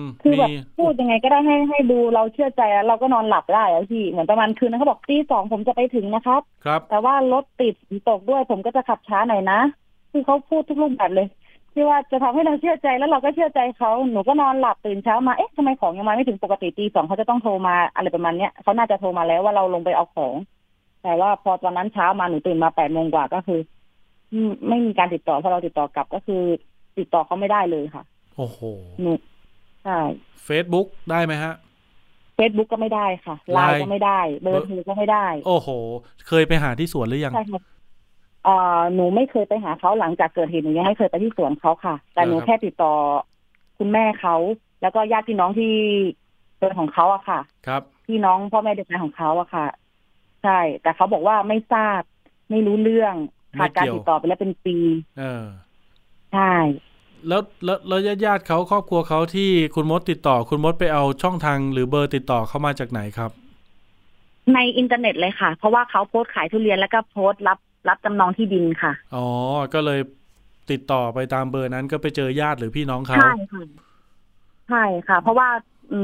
[0.02, 9.60] มคือแบบมีพูดยังไงก็ได้ให้ให้ดูเราเชื่อใจแล้วเราก็นอนหลับได้แล้วพี่เหมือนประมาณคืนนั้นเขาบอกตีสองผมจะไปถึงนะครับ ครับ แต่ว่ารถติดฝนตกด้วย ผมก็จะขับช้าหน่อยนะ
[10.12, 11.28] คือเขาพูดทุกรูปแบบเลย
[11.74, 20.34] ที่ว่าจะทำให้เราเชื่อใจแล้วเราก็เชื่อใจเขาหนูก็นอนหลับตื่นเช้ามาเอ๊ะทำไมของยังมาไม่ถึงปกติตีสองเขาจะต้องโทรมาอะไรประมาณเนี้ยเขาน่าจะโทรมาแล้วว่าเราลงไปเอาของ
[21.04, 23.60] แต่ว่าพอตอนนั้นเช้ามาหนูตื่นมาแปดโมงกว่าก็คือ
[24.34, 26.42] อืมไม่มีการติดต่อพอเราติดต่อกลับก็คือ
[26.98, 28.04] ติดต่อเขาไม่ได้เลยค่ะ
[28.38, 28.60] โอ้โห
[29.02, 29.12] หนู
[29.84, 30.00] ใช่
[30.48, 31.54] Facebook ได้ไหมฮะ
[32.36, 35.70] เฟซบุ๊กก็ไม่ได้ค่ะไลน์ Line ก็ไม่ได้ เบอร์โทรก็ไม่ได้ โอ้โห
[36.28, 37.62] เคยไปหาที่สวนหรือยังใช่ค่ะ
[38.44, 42.94] เอ่อหนูไม่เคยไปหาเขาหลังจากเกิดเหตุหนูยังไม่เคยไปที่สวนเขาค่ะ แต่หนูเหรอครับแค่ติดต่อ
[43.78, 44.36] คุณแม่เขา
[44.82, 45.74] แล้วก็ญาติพี่น้องที่
[46.60, 49.66] เป็นของเขาอะค่ะ ครับ พี่น้องพ่อแม่เด็กชายของเขาอะค่ะ
[50.44, 52.02] ใช่ แต่เขาบอกว่าไม่ทราบ
[52.50, 53.16] ไม่รู้เรื่อง
[53.60, 54.78] ขาดการติดต่อไปแล้วเป็นปี
[55.20, 55.46] เออ
[56.34, 56.54] ใช่
[57.28, 63.32] แล้วแล้วแล้วญาติญาติๆเขาครอบครัวเขาที่คุณมดติดต่อ คุณมดไปเอาช่องทางหรือเบอร์ติดต่อเข้ามาจากไหนครับ
[64.54, 67.60] ในอินเทอร์เน็ตเลยค่ะ เพราะว่าเขาโพสต์ขายทุเรียนแล้วก็โพสต์รับ
[67.90, 69.28] รับจำนองที่ดินค่ะ อ๋อ
[69.74, 70.00] ก็เลย
[70.72, 73.64] ติดต่อไปตามเบอร์นั้นก็ไปเจอญาติหรือพี่น้องเขาใช่ค่ะ
[74.70, 75.50] ใช่ค่ะ เพราะว่า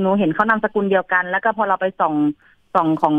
[0.01, 2.13] หนูเห็นเขานามสกุลเดียวกัน แล้วก็พอเราไปส่อง
[2.75, 3.15] ส่องของ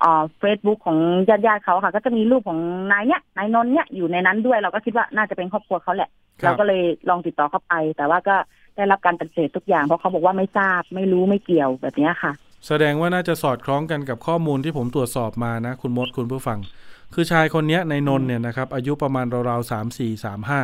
[0.00, 2.58] เอ่อเฟซบุ๊กของญาติญาติๆเขาค่ะ ก็จะมีรูปของ
[2.92, 8.36] นายเนี้ยนายนนท์เนี้ยอยู่ในนั้นด้วยเราก็คิดว่าน่าจะเป็นครอบครัวเขาแหละ ครัเราบก็เลยลองติดต่อเข้าไป แต่ว่าก็
[8.76, 12.32] ได้รับการปฏิเสธทุกอย่างเพราะเขาบอกว่าไม่ทราบไม่รู้ไม่เกี่ยวแบบเนี้ยค่ะ
[12.66, 16.58] แสดงว่าน่าจะสอดคล้องกันกับข้อมูลที่ผมตรวจสอบมานะ คุณมดคุณผู้ฟัง
[17.14, 20.60] คือชายคนนี้ในนนท์เนี่ยนะครับ อายุประมาณราวๆสามสี่สามห้า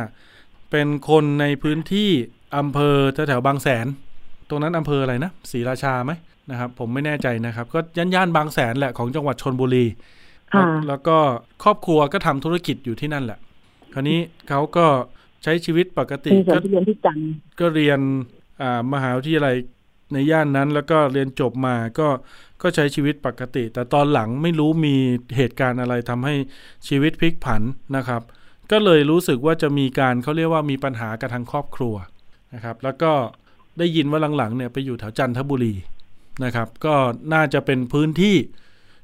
[0.71, 2.09] เป็นคนในพื้นที่
[2.57, 3.87] อำเภอแถวๆบางแสน
[4.49, 6.11] ตรงนั้นอำเภออะไรนะศรีราชาไหม
[6.51, 9.85] นะครับ ผมไม่แน่ใจนะครับ ก็ย่านย่านๆบางแสนแหละของจังหวัดชนบุรี
[10.53, 11.17] ค่ะแล้วก็
[11.63, 13.39] ครอบครัวก็ทำธุรกิจอยู่ที่นั่นแหละ
[13.93, 14.85] คราวนี้เขาก็
[15.43, 17.27] ใช้ชีวิตปกติมีสวนก็ทุเรียนที่จันทร์
[17.59, 17.99] ก็เรียน
[18.61, 19.55] อ่ามหาวิทยาลัย
[20.13, 22.07] ในย่านนั้น แล้วก็เรียนจบมาก็
[22.61, 24.95] ก็ใช้ชีวิตปกติ แต่ตอนหลังไม่รู้มี
[25.37, 26.35] เหตุการณ์อะไรทำให้
[26.87, 27.61] ชีวิตพลิกผัน
[27.97, 28.21] นะครับ
[28.71, 31.95] ก็เลยรู้สึกว่าจะมีการเขาเรียกว่ามีปัญหากับทางครอบครัว
[32.53, 33.11] นะครับ แล้วก็
[33.79, 35.73] ได้ยินว่าหลังๆเนี่ยไปอยู่แถวจันทบุรี
[36.43, 36.95] นะครับ ก็
[37.33, 38.35] น่าจะเป็นพื้นที่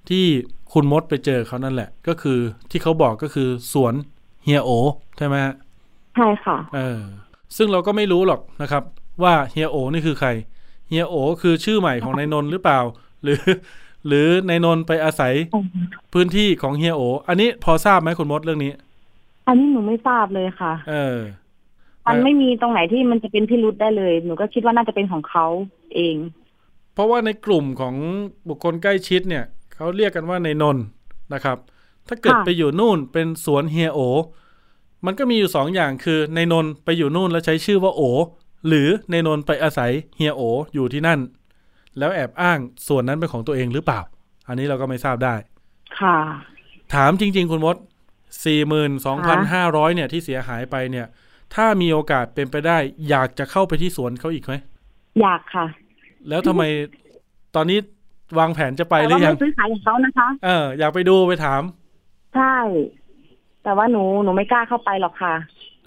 [0.09, 0.25] ที่
[0.73, 2.39] คุณมดไปเจอเขานั่นแหละ ก็คือ
[2.71, 3.93] ที่เขาบอกก็คือสวน
[4.43, 4.69] เฮียโอ
[5.17, 5.53] ใช่ไหมฮะ
[6.15, 7.01] ใช่ค่ะเออ
[7.57, 8.83] ซึ่งเราก็ไม่รู้หรอกนะครับ
[9.23, 10.29] ว่าเฮียโอนี่คือใคร
[10.87, 12.79] เฮียโอคือชื่อใหม่ของนายนนท์หรือเปล่า
[13.23, 13.39] หรือ
[14.07, 15.33] หรือนายนนท์ไปอาศัย
[16.13, 18.71] พื้นที่ของเฮียโอ อันนี้พอทราบไหมคุณมดเรื่องนี้
[19.47, 21.17] อันนี้หนูไม่ทราบเลยค่ะ เออ
[22.07, 25.45] มันไม่มีตรงไหนที่มันจะเป็นพิรุษได้เลย หนูก็คิดว่าน่าจะเป็นของเขา
[25.95, 26.15] เอง
[26.93, 27.95] เพราะว่าในกลุ่มของ
[28.49, 29.43] บุคคลใกล้ชิดเนี่ย
[29.75, 30.83] เขาเรียกกันว่านายนนท์
[31.33, 31.57] นะครับ
[32.07, 33.99] ถ้าเกิดค่ะไปอยู่นู่นเป็นสวนเฮียโอ
[35.05, 38.01] มันก็มีอยู่สองอย่างคือนายนนท์ไปอยู่นู่นแล้วใช้ชื่อว่าโอ
[38.67, 40.41] หรือนายนนท์ไปอาศัยเฮียโอ
[40.73, 41.19] อยู่ที่นั่น
[41.97, 43.99] แล้วแอบอ้างส่วนนั้นเป็นของตัวเองหรือเปล่า
[44.47, 45.35] อันนี้เราก็ไม่ทราบได้
[45.99, 46.17] ค่ะ
[46.93, 47.75] ถามจริง ๆ คุณมด
[48.45, 51.07] สี่หมื่นสองพันห้าร้อยเนี่ยที่เสียหายไปเนี่ย
[51.55, 52.77] ถ้ามีโอกาสเป็นไปได้
[53.09, 54.53] อยากจะเข้าไปที่สวนเขาอีกไหม
[55.21, 55.65] อยากค่ะ
[56.29, 56.63] แล้วทำไม
[57.55, 57.77] ตอนนี้
[58.39, 61.61] วางแผนจะไปแต่หรืว่าอยัไม่งซื้อขายของเขานะคะ เออ อยากไปดูไปถาม
[62.35, 62.55] ใช่
[63.63, 65.35] แต่ว่าหนูหนูไม่กล้าเข้าไปหรอกค่ะ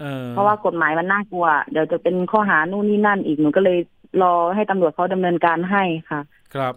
[0.01, 3.79] เออเพราะว่ากฎหมายมันน่ากลัว เดี๋ยวจะเป็นข้อหานู่นนี่นั่นอีกหนูก็เลย
[4.21, 6.19] รอให้ตำรวจเขาดำเนินการให้ค่ะ
[6.53, 6.73] ครับ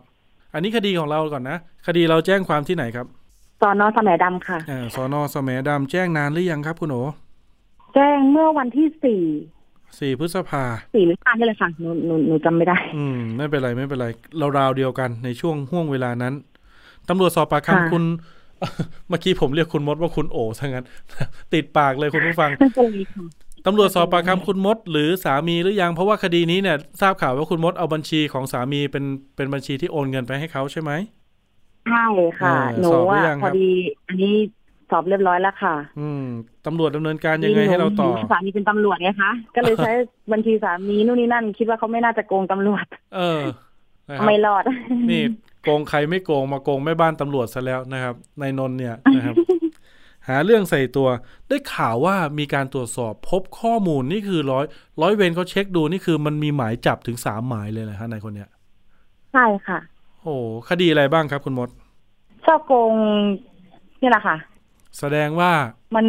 [0.54, 3.06] อันนี้คดีของเราก่อนนะคดีเราแจ้งความที่ไหนครับ
[3.62, 6.96] ตอนนอสมัยดำค่ะเออสอนอสแมดำแจ้งนานหรือยังครับ คุณโอ
[7.94, 9.22] แจ้งเมื่อวันที่สี่
[9.98, 14.06] สี่พฤษภาสี่หรือห้านี่แหละค่ะหนูหนูหนูจำไม่ได้ อืม ไม่เป็นไรไม่เป็นไร
[14.38, 16.34] เราราวเดียวกันในช่วงห่วงเวลานั้น
[17.08, 18.04] ตำรวจสอบปากค่ะคำคุณ
[19.08, 20.86] เมื่อกี้ผมเรียกคุณมดว่าคุณโอซะงั้น
[21.54, 23.24] ติดปากเลยคุณผู้ฟังไม่เป็นไรค่ะ
[23.66, 29.04] ตำรวจสอบปากคำคุณมด หรือสามีหรือยังเพราะว่าคดีนี้เนี่ย ทราบข่าวว่าคุณมดเอาบัญชีของสามีเป็น
[29.36, 30.92] เป็นบัญชีที่โอนเงินไปให้เขาใช่ไหม
[31.86, 32.04] ใช่
[32.40, 33.68] ค่ะเออหนูสอบหรือว่ายังคพรัอบดี
[34.06, 34.34] อันนี้
[34.90, 36.24] สอบเรียบร้อยแล้วค่ะ อืม
[36.66, 39.92] ตำรวจดำเนินการยังไงให้เราต่อหนูสามีเป็นตำรวจไงคะก็เลยใช้
[40.32, 42.84] บัญชีสามีนู่นนี่นั่น คิดว่าเขาไม่น่าจะโกงตำรวจ
[43.16, 43.40] เออ
[44.08, 44.64] นะครับไม่รอด
[45.10, 45.22] นี่
[45.62, 49.36] โกงใครไม่โกงมาโกงแม่บ้านตำรวจซะแล้วนะครับนายนนท์เนี่ยนะครับ
[50.28, 51.08] หาเรื่องใส่ตัว
[51.48, 54.64] ได้ข่าวว่ามีการตรวจสอบพบข้อมูลนี่คือร้อย
[55.02, 58.48] ร้อยเวรเขาเช็คดูนี่คือมันมีหมายจับถึงสามหมายเลยนะฮะนายคนเนี้ย
[59.32, 59.78] ใช่ค่ะ
[60.22, 60.34] โอ้
[60.68, 61.68] คดีอะไรบ้างครับคุณมด
[62.44, 62.92] ช่อโกง
[64.00, 64.36] นี่แหละค่ะ
[64.98, 65.52] แสดงว่า
[65.96, 66.06] มัน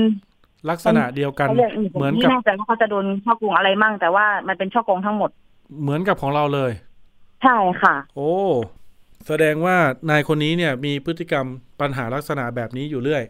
[0.70, 5.30] ลักษณะเดียวกันเขาเรียกเหมือนไม่กับแน่ใจว่าเขาจะโดนช่อโกงอะไรมั่ง แต่ว่ามันเป็นช่อโกงทั้งหมด
[5.82, 6.72] เหมือนกับของเราเลย
[7.44, 8.32] ใช่ค่ะ โอ้
[9.28, 9.76] แสดงว่า
[10.10, 11.46] นายคนนี้เนี่ยมีพฤติกรรม
[11.82, 13.24] ปัญหาลักษณะแบบนี้อยู่เรื่อย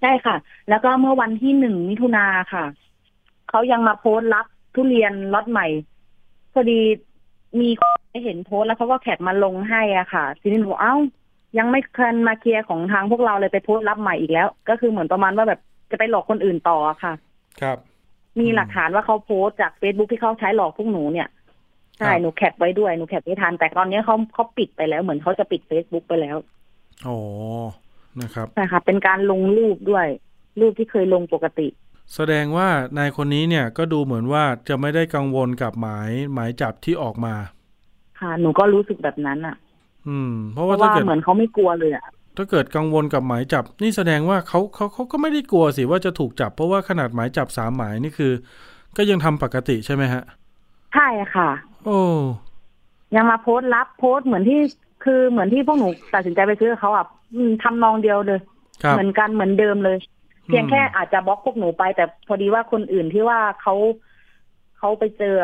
[0.00, 0.36] ใช่ค่ะ
[0.68, 2.64] แล้วก็เมื่อวันที่หนึ่งมิถุนาค่ะ
[3.50, 5.66] เขายังมาโพสต์รับทุเรียนล็อตใหม่
[6.52, 6.80] พอดี
[7.60, 10.94] มีคนเห็นโพสต์แล้วเขาก็แคปมาลงให้อะค่ะทีนี้หนูเอ้า
[11.58, 17.14] ยังไม่เคยมาเคลียร์ของทางพวกเราเลยไปโพสต์รับใหม่อีกแล้ว ก็คือเหมือนประมาณว่าแบบจะไปหลอกคนอื่นต่ออะค่ะ
[17.60, 17.78] ครับ
[18.40, 21.28] มีหลักฐานว่าเขาโพสต์จากเฟซบุ๊กที่เขาใช้หลอกพวกหนูเนี่ย
[21.98, 26.36] ใช่ครับหนู cap ไว้ด้วยหนู cap ไม่ทันแต่ตอนนี้เขาเขาปิดไปแล้วเหมือนเขาจะปิดเฟซบุ๊กไปแล้ว
[27.04, 27.16] โอ้
[28.22, 30.06] นะครับใช่ค่ะเป็นการลงรูปด้วย
[30.60, 31.68] รูปที่เคยลงปกติ
[32.14, 37.34] แสดงว่านายคนนี้เนี่ยก็ดูเหมือนว่าจะไม่ได้กังวลกับหมายหมายจับที่ออกมา
[38.20, 39.56] ค่ะ หนูก็รู้สึกแบบนั้นอะ
[40.08, 42.04] อืม เพราะเพว่าราะถ้าว่าเกิดเหมือนเขเหมือนเขาไม่กลัวเลยอะ
[42.36, 48.32] ถ้าเกิดกังวลกับหมายจับ นี่แสดงว่าเขาเขาเขาก็ไม่ได้กลัวสิว่าจะถูกจับ เพราะว่าขนาดหมายจับสามหมายนี่คือ
[48.96, 50.22] ก็ยังทำปกติใช่ไหมฮะ
[50.94, 51.50] ใช่ค่ะ
[51.86, 52.00] โอ้
[53.16, 54.60] ยังมาโพสต์รับโพสต์เหมือนที่
[55.04, 58.40] คือเหมือนที่พวกหนูตัดสินใจไปซื้อกับเขาอะอืมทำนองเดียวเลย
[58.82, 59.98] ครับเหมือนกันเหมือนเดิมเลย
[60.46, 63.74] เพียงอืมแค่อาจจะบล็อกพวกหนูไป แต่พอดีว่าคนอื่นที่ว่าเขา
[64.78, 65.34] เขาไปเจอ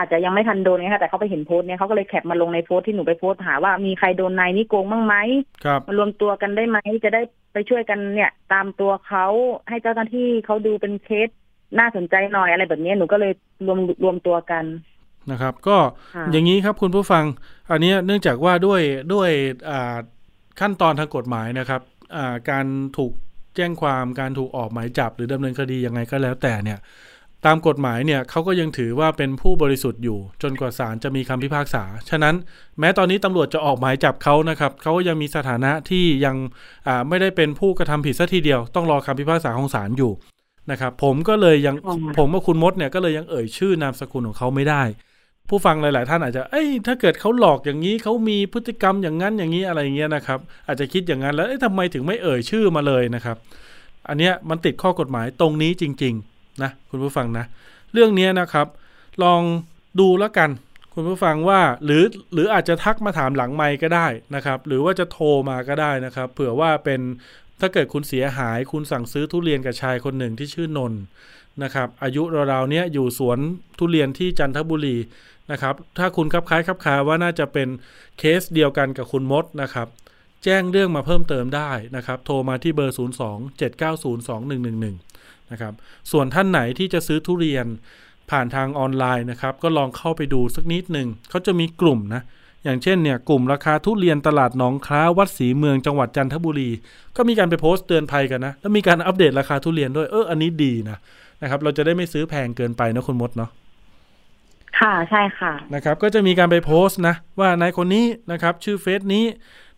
[0.00, 5.14] อาจจะยังไม่ทันโดนไงค่ะแต่เขาไปเห็นโพสต์เนี่ยเขาก็เลยแคปมาลงในโพสต์ที่หนูไปโพสต์หาว่ามีใครโดนนายนี่โกงบ้างไหม
[5.64, 9.26] ครับมารวมตัวกันได้ไหมจะได้ไปช่วยกันเนี่ย ตามตัวเขา
[9.68, 11.28] ให้เจ้าหน้าที่เขาดูเป็นเคส
[11.78, 13.32] น่าสนใจหน่อยอะไรแบบนี้หนูก็เลย
[13.66, 14.64] รวมรวมตัวกัน
[15.30, 15.76] นะครับ ก็
[16.32, 17.24] อย่างนี้ครับคุณผู้ฟัง
[17.70, 18.82] อันนี้เนื่องจากว่าด้วย
[19.14, 19.30] ด้วย
[20.60, 21.80] ขั้นตอนทางกฎหมายนะครับ
[22.50, 23.12] การถูก
[23.56, 26.78] แจ้งความการถูกออกหมายจับหรือดำเนินคดียังไงก็แล้วแต่เนี่ย
[27.46, 32.34] ตามกฎหมายเนี่ยเขาก็ยังถือว่าเป็นผู้บริสุทธิ์อยู่ จนกว่าศาลจะมีคำพิพากษา ฉะนั้น
[32.78, 36.36] แม้ตอนนี้ตำรวจจะออกหมายจับเขานะครับเขายังมีสถานะที่ยัง
[37.08, 40.12] ไม่ได้เป็นผู้กระทำผิดซะทีเดียว ต้องรอคำพิพากษาของศาลอยู่
[40.70, 41.76] นะครับผมก็เลยยัง
[42.18, 44.82] ผมกับคุณมดเนี่ยก็เลยยังเอ่ยชื่อนามสกุลของเขาไม่ได้
[45.48, 53.36] ผู้ฟังหลาย ๆ ท่านอาจจะเอ้ยถ้าเกิดเขาหลอกอย่างนี้เขามีพฤติกรรมอย่างนั้นอย่างนี้อะไรเงี้ยนะครับ อาจจะคิดอย่างนั้นแล้วทำไมถึงไม่เอ่ยชื่อมาเลยนะครับ
[54.08, 56.29] อันเนี้ยมันติดข้อกฎหมายตรงนี้จริง ๆ
[56.62, 57.44] นะคุณผู้ฟังนะ
[57.92, 58.66] เรื่องนี้นะครับ
[59.24, 59.42] ลอง
[60.00, 60.50] ดูแล้วกัน
[60.94, 67.00] คุณผู้ฟังว่าหรือหรืออาจจะทักมาถามหลังไมค์ก็ได้นะครับ หรือว่าจะโทรมาก็ได้นะครับ เผื่อว่าเป็น
[67.60, 70.92] ถ้าเกิดคุณเสียหาย คุณสั่งซื้อทุเรียนกับชายคนหนึ่งที่ชื่อนน
[71.62, 73.38] นะครับ อายุราวๆเนี้ยอยู่สวน
[73.78, 74.96] ทุเรียนที่จันทบุรี
[75.50, 77.68] นะครับ ถ้าคุณคับคล้ายคับคาว่าน่าจะเป็น
[78.18, 79.88] เคสเดียวกันกับคุณมดนะครับ
[80.44, 83.00] แจ้งเรื่องมาเพิ่มเติมได้นะครับ โทรมาที่เบอร์ 02
[83.60, 85.09] 790 2111
[85.52, 85.72] นะครับ
[86.10, 87.66] ส่วนท่านไหนที่จะซื้อทุเรียน
[88.30, 92.22] ผ่านทางออนไลน์นะครับ ก็ลองเข้าไปดูสักนิดหนึ่งเขาจะมีกลุ่มนะ
[92.64, 96.70] อย่างเช่นเนี่ยกลุ่มราคาทุเรียนตลาดหนองคล้าวัดศรีเมืองจังหวัดจันทบุรี
[97.16, 100.98] ก็มีการไปโพสต์เตือนภัยกันนะ แล้วมีการอัปเดตราคาทุเรียนด้วยเอออันนี้ดีนะ
[101.42, 103.50] นะครับ เราจะได้ไม่ซื้อแพงเกินไปนะคุณมดเนาะ
[104.78, 109.24] ค่ะใช่ค่ะนะครับ ก็จะมีการไปโพสต์นะ ว่านายคนนี้นะครับ ชื่อเฟซนี้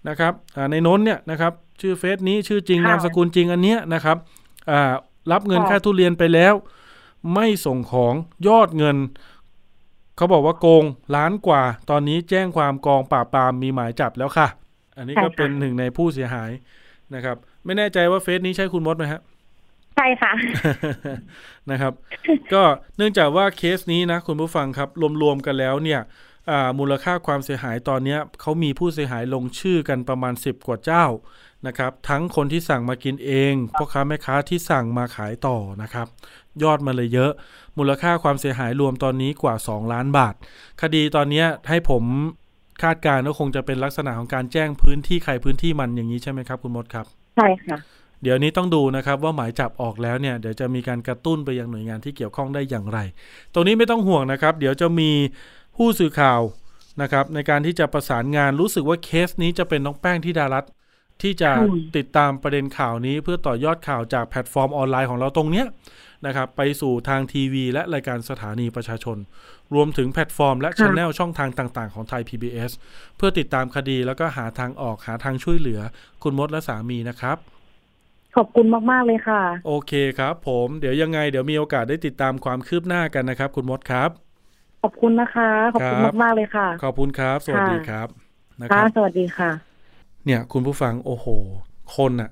[0.08, 0.32] นะครับ
[0.70, 4.16] ในน้นเนี่ยนะครับ ชื่อเฟซนี้ชื่อจริงนามสกุลจริงอันเนี้ยนะครับ
[4.70, 4.94] อ่า
[5.30, 6.54] รับเงินค่าทุเรียนไปแล้ว
[7.34, 8.14] ไม่ส่งของ
[8.48, 8.96] ยอดเงิน
[10.16, 10.84] เขาบอกว่าโกง
[11.16, 14.48] ล้านกว่า ตอนนี้แจ้งความกองปราบปรามมีหมายจับแล้วค่ะ
[14.96, 16.50] อันนี้ก็เป็นหนึ่งในผู้เสียหาย
[17.14, 19.20] นะครับ ไม่แน่ใจว่าเฟซนี้ใช่คุณมดไหมฮะ
[19.96, 20.32] ใช่ค่ะ
[21.70, 21.92] นะครับ
[22.52, 22.62] ก็
[22.96, 24.88] เนื่องจากว่าเคสนี้นะคุณผู้ฟังครับ
[25.22, 26.00] รวมๆกันแล้วเนี่ย
[26.78, 31.04] มูลค่าความเสียหายตอนนี้เขามีผู้เสียหายลงชื่อกันประมาณสิบกว่าเจ้า
[31.66, 36.06] นะครับทั้งคนที่สั่งมากินเองพ่อค้าแม่ค้าที่สั่งมาขายต่อนะครับ
[36.62, 37.32] ยอดมาเลยเยอะ
[37.78, 40.34] มูลค่าความเสียหายรวมตอนนี้กว่า 2 ล้านบาท
[40.82, 42.04] คดีตอนนี้ให้ผม
[42.82, 47.78] คาดการณ์ว่าคงจะเป็นลักษณะของการแจ้งพื้นที่ใครพื้นที่มันอย่างนี้ใช่ไหมครับ คุณมดครับ ใช่ค่ะ
[48.22, 52.98] เดี๋ยวนี้ต้องดูนะครับว่าหมายจับออกแล้วเนี่ยเดี๋ยวจะมีการกระตุ้นไปยังหน่วยงานที่เกี่ยวข้องได้อย่างไร
[53.52, 55.10] ตรงนี้ไม่ต้องห่วงนะครับ เดี๋ยวจะมี
[55.76, 56.40] ผู้สื่อข่าว
[57.02, 60.64] นะครับในการที่จะประสานงานรู้สึกว่าเคสนี้จะเป็นน้องแป้งที่ดารัต
[61.22, 61.50] ที่จะ
[61.96, 65.66] ติดตามประเด็นข่าวนี้เพื่อต่อยอดข่าวจากแพลตฟอร์มออนไลน์ของเราตรงเนี้ย
[66.26, 69.16] นะครับไปสู่ทางทีวี และรายการสถานีประชาชน
[69.74, 72.70] รวมถึงแพลตฟอร์ม และช anel ช่องทางต่าง ๆ ของไทย PBS
[73.16, 75.80] เพื่อติดตามคดีแล้วก็หาทางออกหาทางช่วยเหลือ
[76.22, 77.36] คุณมดและสามีนะครับ
[78.36, 84.10] ขอบคุณมาก ๆ เลยค่ะ โอเคครับผมเดี๋ยวยังไงเดี๋ยวมีโอกาสได้ติดตามความคืบหน้ากันนะครับ คุณมดครับ
[84.82, 88.08] ขอบคุณนะคะ ขอบคุณมาก ๆ เลยค่ะ ขอบคุณครับ สวัสดีครับ
[88.60, 89.71] นะครับสวัสดีค่ะ
[90.26, 91.26] เนี่ยคุณผู้ฟังโอ้โห
[91.96, 92.30] คนอะ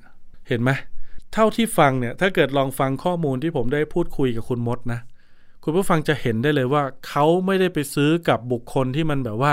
[0.49, 0.71] เห็นไหม
[1.33, 5.01] เท่าที่ฟังเนี่ยถ้าเกิดลองฟังข้อมูลที่ผมได้พูดคุยกับคุณมดนะ
[5.65, 9.53] คุณผู้ฟังจะเห็นได้เลยว่าเขาไม่ได้ไปซื้อกับบุคคลที่มันแบบว่า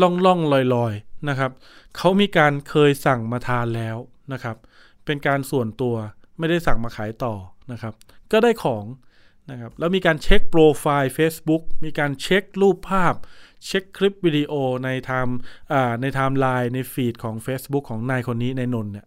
[0.00, 0.94] ล่องล่องลอยลอย
[1.28, 1.50] นะครับ
[1.96, 3.96] เขามีการเคยสั่งมาทานแล้ว
[4.32, 4.56] นะครับ
[5.04, 5.94] เป็นการส่วนตัว
[6.38, 7.34] ไม่ได้สั่งมาขายต่อ
[7.72, 7.94] นะครับ
[8.32, 8.84] ก็ได้ของ
[9.50, 13.14] นะครับแล้วมีการเช็คโปรไฟล์ Facebook มีการเช็ครูปภาพ
[13.66, 14.52] เช็คคลิปวิดีโอ
[14.84, 15.36] ในไทม์
[16.00, 19.06] ในไทม์ไลน์ในฟีดของ Facebook ของนายคนนี้ในนนเนี่ย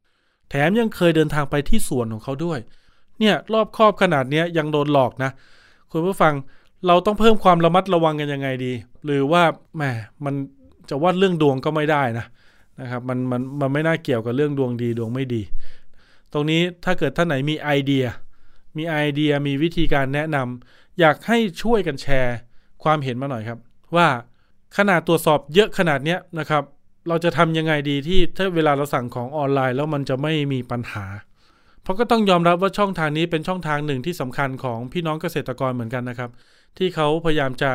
[0.49, 2.59] แถมยังเคยเดินทางไปที่สวนของเขาด้วย
[3.19, 5.31] เนี่ยรอบครอบขนาดนี้ยังโดนหลอกนะ
[5.91, 6.33] คุณผู้ฟัง
[6.87, 8.73] เราต้องเพิ่มความระมัดระวังกันยังไงดี
[9.05, 9.43] หรือว่า
[9.75, 9.83] แหม
[10.25, 10.35] มัน
[10.89, 12.25] จะว่าเรื่องดวงก็ไม่ได้นะ
[12.81, 15.41] นะครับมันมันมันไม่น่าเกี่ยวกับเรื่องดวงดีดวงไม่ดี
[16.33, 18.05] ตรงนี้ถ้าเกิดท่านไหนมีไอเดีย
[18.77, 22.35] มีไอเดียมีวิธีการแนะนำอยากให้ช่วยกันแชร์
[22.83, 23.59] ความเห็นมาหน่อยครับ
[23.95, 24.07] ว่า
[24.77, 26.63] ขนาดตรวจสอบเยอะขนาดนี้นะครับ
[27.07, 31.05] เราจะทำยังไงดีที่ถ้าเวลาเราสั่งของออนไลน์ แล้วมันจะไม่มีปัญหา
[31.83, 36.29] เพราะก็ต้องยอมรับว่าช่องทางนี้เป็นช่องทางหนึ่งที่สำคัญของพี่น้องเกษตรกรเหมือนกันนะครับ
[36.77, 37.71] ที่เขาพยายามจะ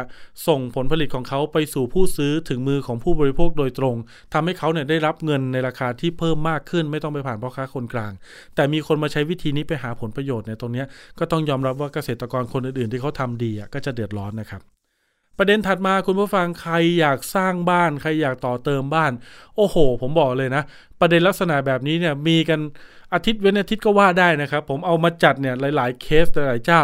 [0.48, 3.96] ส่งผลผลิตของเขาไปสู่ผู้ซื้อถึงมือของผู้บริโภคโดยตรง
[4.34, 8.12] ทำให้เขาเนี่ยได้รับเงินในราคาที่เพิ่มมากขึ้น ไม่ต้องไปผ่านพ่อค้าคนกลาง
[8.54, 10.84] แต่มีคนมาใช้วิธีนี้ไปหาผลประโยชน์เนี่ยตรงนี้
[11.18, 14.81] ก็ต้องยอมรับว่าเกษตรกรคนอื่นๆ ที่เขาทำดีก็จะเดือดร้อนนะครับ
[15.38, 19.12] ประเด็นถัดมาคุณผู้ฟังใครอยากสร้างบ้าน ใครอยากต่อเติมบ้าน
[19.56, 20.62] โอ้โห ผมบอกเลยนะ
[21.00, 22.60] ประเด็นลักษณะแบบนี้เนี่ยมีกัน
[23.14, 26.82] อาทิตย์เว้นอาทิตย์ก็ว่าได้นะครับ ผมเอามาจัดเนี่ยหลาย ๆ เคสหลายเจ้า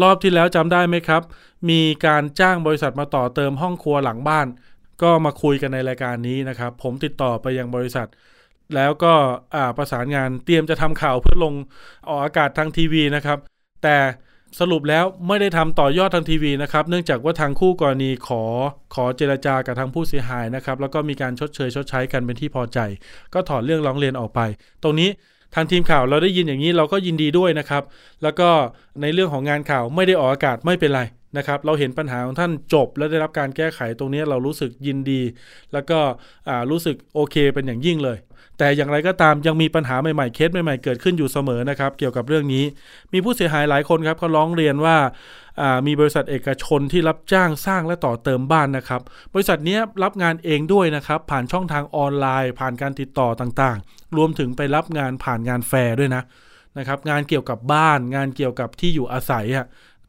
[0.00, 1.22] รอบที่แล้วจำได้ไหมครับ
[1.70, 4.46] มีการจ้างบริษัทมาต่อเติมห้องครัวหลังบ้าน
[5.02, 8.06] ก็มาคุยกันในรายการนี้นะครับ ผมติดต่อไปยังบริษัท
[8.74, 9.14] แล้วก็
[9.76, 11.54] ประสานงานเตรียมจะทำข่าวเพื่อลง
[12.08, 13.38] ออกอากาศทางทีวีนะครับ
[13.82, 13.96] แต่
[14.58, 18.42] สรุปแล้วไม่ได้ทำต่อยอดทางทีวีนะครับ เนื่องจากว่าทางคู่กรณีขอ
[18.94, 22.78] ขอเจรจากับทางผู้เสียหายนะครับ แล้วก็มีการชดเชยชดใช้กันเป็นที่พอใจ
[23.34, 24.40] ก็ถอนเรื่องร้องเรียนออกไป
[24.82, 25.10] ตรงนี้
[25.54, 27.82] ทางทีมข่าวเราได้ยินอย่างนี้เราก็ยินดีด้วยนะครับ
[28.22, 28.48] แล้วก็
[29.00, 31.02] ในเรื่องของงานข่าวไม่ได้ออกอากาศไม่เป็นไร
[31.36, 35.22] นะครับ เราเห็นปัญหาของท่านจบ และได้รับการแก้ไขตรงนี้เรารู้สึกยินดี
[35.72, 35.98] แล้วก็
[36.70, 38.18] รู้สึกโอเคเป็นอย่างยิ่งเลย
[38.58, 42.64] แต่อย่างไรก็ตามยังมีปัญหาใหม่ๆเคสใหม่ๆเกิดขึ้นอยู่เสมอนะครับ เกี่ยวกับเรื่องนี้
[43.12, 44.96] มีผู้เสียหายหลายคนครับเขาร้องเรียนว่า
[45.86, 49.00] มีบริษัทเอกชนที่รับจ้างสร้างและต่อเติมบ้านนะครับ
[49.34, 56.22] บริษัทนี้รับงานเองด้วยนะครับ ผ่านช่องทางออนไลน์ ผ่านการติดต่อต่างๆ รวมถึงไปรับงานผ่านงานแฟร์ด้วยนะ
[56.78, 59.66] นะครับ งานเกี่ยวกับบ้าน งานเกี่ยวกับที่อยู่อาศัยอะ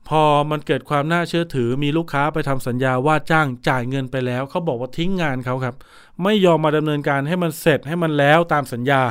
[0.10, 5.76] พอมันเกิดความน่าเชื่อถือมีลูกค้าไปทำสัญญาว่าจ้างจ่ายเงินไปแล้ว เขาบอกว่าทิ้งงานเขาครับ
[6.24, 9.02] ไม่ยอมมาดำเนินการให้มันเสร็จให้มันแล้วตามสัญญา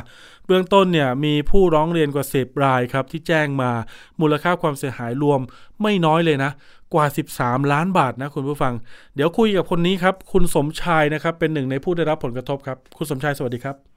[0.47, 3.71] เบื้องต้นเนี่ยมีผู้ร้องเรียนกว่าสิบรายครับ ที่แจ้งมา
[4.21, 5.41] มูลค่าความเสียหายรวม
[5.83, 6.51] ไม่น้อยเลยนะ
[6.95, 7.07] กว่า
[7.37, 8.75] 13 ล้านบาทนะคุณผู้ฟัง
[9.15, 13.96] เดี๋ยวคุยกับคนนี้ครับ คุณสมชายนะครับเป็นหนึ่งในผู้ได้รับผลกระทบครับ คุณสมชายสวัสดีครับ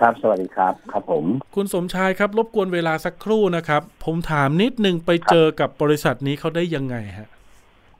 [0.00, 7.28] ครับ สวัสดีครับ ครับผม คุณสมชายครับ รบกวนเวลาสักครู่นะครับ ผมถามนิดนึงไปเจอกับบริษัทนี้เขาได้ยังไงฮะ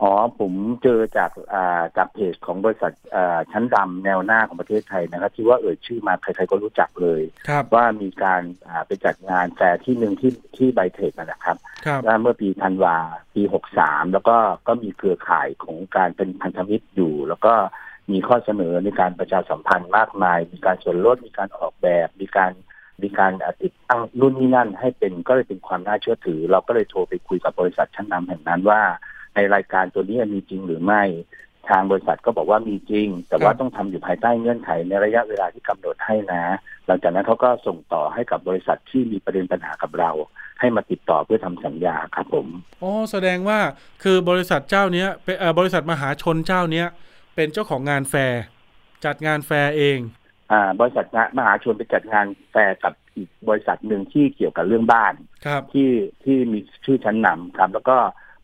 [0.03, 7.23] อ๋อ ผมเจอจากอ่าจากเพจของบริษัทอ่าชั้นดำแนวหน้าของประเทศไทยนะครับ ที่ว่าเอ่ยชื่อมาใครๆก็รู้จักเลย
[7.75, 11.57] ว่ามีการอ่าไปจัดงานแฟร์ที่หนึ่งที่ที่ไบเทคนะครับ
[12.07, 12.97] ว่าเมื่อปีธันวา
[13.35, 14.37] ปีหกสามแล้วก็
[14.67, 17.55] ก็มีเครือข่ายของการเป็นพันธมิตรอยู่ แล้วก็
[18.13, 22.53] มีข้อเสนอในการประชาสัมพันธ์มากมาย มีการส่วนลดมีการออกแบบ มีการ
[23.03, 28.83] มีการติดตั้งรุ่นนี้นั่นให้เป็นก็เลยเป็นความน่าเชื่อถือ เราก็เลยโทรไปคุยกับบริษัทชั้นนำแห่งนั้นว่า
[29.35, 31.03] ในรายการตัวนี้มีจริงหรือไม่
[31.69, 36.43] ทางบริษัทก็บอกว่ามีจริง แต่ว่าต้องทำอยู่ภายใต้เงื่อนไขในระยะเวลาที่กำหนดให้นะ
[36.87, 40.11] หลังจากนั้นเขาก็ส่งต่อให้กับบริษัทที่มีประเด็นปัญหากับเรา
[40.61, 42.47] ให้มาติดต่อเพื่อทำสัญญาครับผม
[42.83, 43.59] อ๋อแสดงว่า
[44.03, 46.87] คือบริษัทเจ้าเนี้ยเป็นบริษัทมหาชนเจ้าเนี้ย
[47.35, 48.43] เป็นเจ้าของงานแฟร์
[49.05, 49.99] จัดงานแฟร์เอง
[50.53, 51.07] อ่า บริษัท
[51.39, 55.15] มหาชนไปจัดงานแฟร์กับอีกบริษัทหนึ่งที่เกี่ยวกับเรื่องบ้าน
[55.47, 55.91] ครับที่
[56.25, 57.97] ที่มีชื่อชั้นนำครับ แล้วก็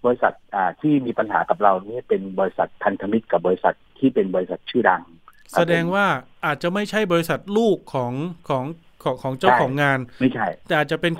[0.04, 5.02] บริษัทอ่าที่มีปัญหากับเรานี่เป็นบริษัทพันธมิตรกับบริษัทที่เป็นบริษัตชื่อดัง
[5.58, 6.06] แสดงว่า
[6.46, 8.12] อาจจะไม่ใช่บริษัทลูกของ
[8.48, 8.64] ของ
[9.02, 11.12] ของของเจ้าของงานไม่ใช่แต่อาจจะเป็น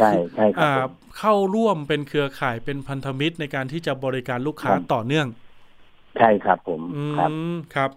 [1.18, 5.26] เข้าร่วมเป็นเครือข่ายเป็นพันธมิตรในการที่จะบริการลูกค้าต่อเนื่อง
[6.18, 6.80] ใช่ครับผม
[7.18, 7.30] ครับ
[7.74, 7.90] ครับ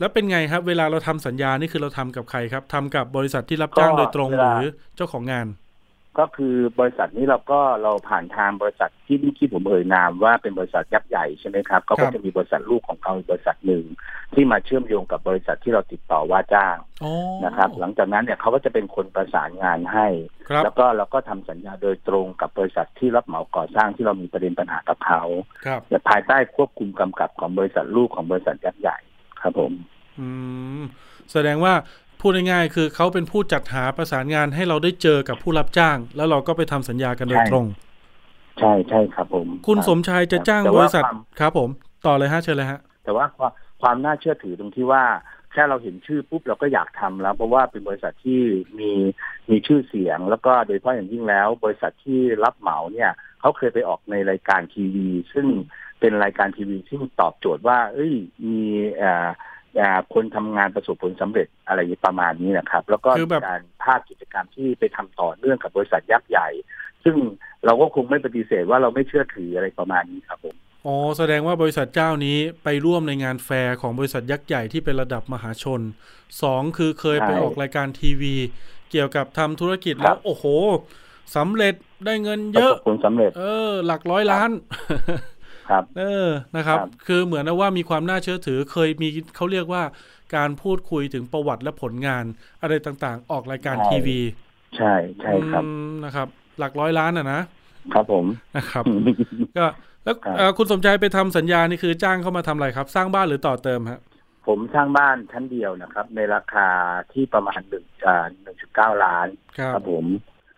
[0.00, 5.46] แล้วเป็นไงครับ เวลาเราทำสัญญานี่คือเราทำกับใครครับทำกับบริษัทที่รับจ้างโดยตรงหรือเจ้าของงาน
[6.18, 13.84] ก็คือบริษัทนี้เราก็เราผ่านทางบริษัทที่ที่ผมเอ่ยนามว่าเป็นบริษัทยักษ์ใหญ่ใช่ไหมครับก็จะมีบริษัทลูกของเขาบริษัทหนึ่ง
[14.34, 16.76] ที่มาเชื่อมโยงกับบริษัทที่เราติดต่อว่าจ้าง
[17.44, 20.06] นะครับ หลังจากนั้นเนี่ยเขาก็จะเป็นคนประสานงานให้
[20.64, 25.22] แล้วก็เราก็ทำสัญญาโดยตรงกับบริษัทที่รับเหมาก่อสร้างที่เรามีประเด็นปัญหากับเขา
[25.88, 28.98] แต่ภายใต้ควบคุมกำกับของบริษัทลูกของบริษัทยักษ์ใหญ่
[29.42, 29.72] ครับผม
[30.18, 30.28] อื
[30.80, 30.82] ม
[31.32, 31.74] แสดงว่า
[32.20, 37.66] พูดง่ายๆคือเขาเป็นผู้จัดหาประสานงานให้เราได้เจอกับผู้รับจ้าง แล้วเราก็ไปทำสัญญากันโดยตรง
[38.60, 41.04] ใช่ใช่ครับผม คุณสมชายจะจ้างบริษัท
[41.40, 41.68] ครับผม
[42.06, 43.26] ต่อเลยฮะเชิญเลยฮะ แต่ว่า
[43.82, 45.04] ความน่าเชื่อถือตรงที่ว่า
[45.52, 48.40] แค่เราเห็นชื่อปุ๊บเราก็อยากทำแล้ว เพราะว่าเป็นบริษัทที่
[48.78, 48.92] มี
[49.50, 55.46] มีชื่อเสียง แล้วก็โดยเฉพาะอย่างยิ่งแล้ว บริษัทที่รับเหมาเนี่ยเขาเคยไปออกในรายการทีวี ซึ่ง
[56.00, 58.14] เป็นรายการทีวีที่ตอบโจทย์ว่า เอ้ย
[58.46, 58.60] มี
[59.02, 59.28] อ่า
[60.14, 63.10] คนทำงานประสบผลสำเร็จอะไรประมาณนี้นะครับ แล้วก็
[63.46, 66.48] การภาคกิจกรรมที่ไปทำต่อเนื่องกับบริษัทยักษ์ใหญ่
[67.04, 67.16] ซึ่ง
[67.64, 75.80] เราก็คงไม่ปฏิเสธว่าเราไม่เชื่อถืออะไรประมาณนี้ครับผมอ๋อแสดงว่าบริษัทเจ้านี้ไปร่วมในงานแฟร์ของบริษัทยักษ์ใหญ่ที่เป็นระดับมหาชน
[76.42, 78.34] สองคือเคยไปออกรายการทีวี
[78.90, 80.44] เกี่ยวกับทำธุรกิจแล้วโอ้โห
[81.36, 84.50] สำเร็จได้เงินเยอะผลสำเร็จ เออ หลักร้อยล้าน
[85.68, 89.82] ครับ เออนะครับ คือเหมือนว่ามีความน่าเชื่อถือเคยมีเขาเรียกว่า
[90.36, 92.24] การพูดคุยถึงประวัติและผลงาน
[92.62, 94.20] อะไรต่างๆ ออกรายการทีวี
[94.76, 95.62] ใช่ใช่ครับ
[96.04, 97.40] นะครับ หลักร้อยล้านอะนะ
[97.94, 98.24] ครับผม
[98.56, 98.84] นะครับ
[99.58, 99.66] ก็
[100.04, 100.16] แล้ว
[100.58, 104.00] คุณสมใจไปทำสัญญานี่คือจ้างเข้ามาทำอะไรครับ สร้างบ้านหรือต่อเติมฮะ
[104.46, 106.68] ผมสร้างบ้านชั้นเดียวนะครับ ในราคา
[107.12, 107.84] ที่ประมาณหนึ่ง
[108.42, 109.26] หนึ่งจุดเก้าล้าน
[109.58, 110.06] ครับผม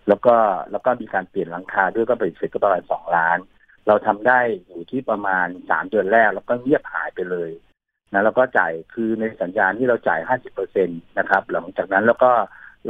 [0.09, 0.35] แล้วก็
[0.71, 3.39] แล้วก็มีการเปลี่ยนหลังคาด้วยก็เป็นเสร็จก็ประมาณสองล้าน
[3.89, 7.51] เราทำได้อยู่ที่ประมาณสามเดือนแรก แล้วก็เงียบหายไปเลย
[8.13, 12.33] นะแล้วก็จ่ายคือในสัญญาณที่เราจ่ายห้าสิบเปอร์เซ็นตนะครับ หลังจากนั้นแล้วก็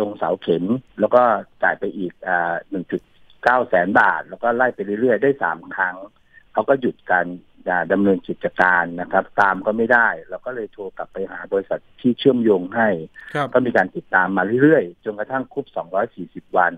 [0.00, 0.64] ลงเสาเข็ม
[1.00, 1.22] แล้วก็
[1.62, 3.02] จ่ายไปอีกอ่าหนึ่งจุด
[3.44, 5.96] เก้าแสนบาท แล้วก็ไล่ไปเรื่อยๆ ได้สามครั้ง
[6.52, 7.26] เขาก็หยุดการ
[7.92, 12.88] ดำเนินกิจการนะครับ ตามก็ไม่ได้ เราก็เลยโทรกลับไปหาบริษัทที่เชื่อมโยงให้
[13.54, 15.66] ก็มีการติดตามมาเรื่อยๆ จนกระทั่งครบ
[16.12, 16.72] 240วัน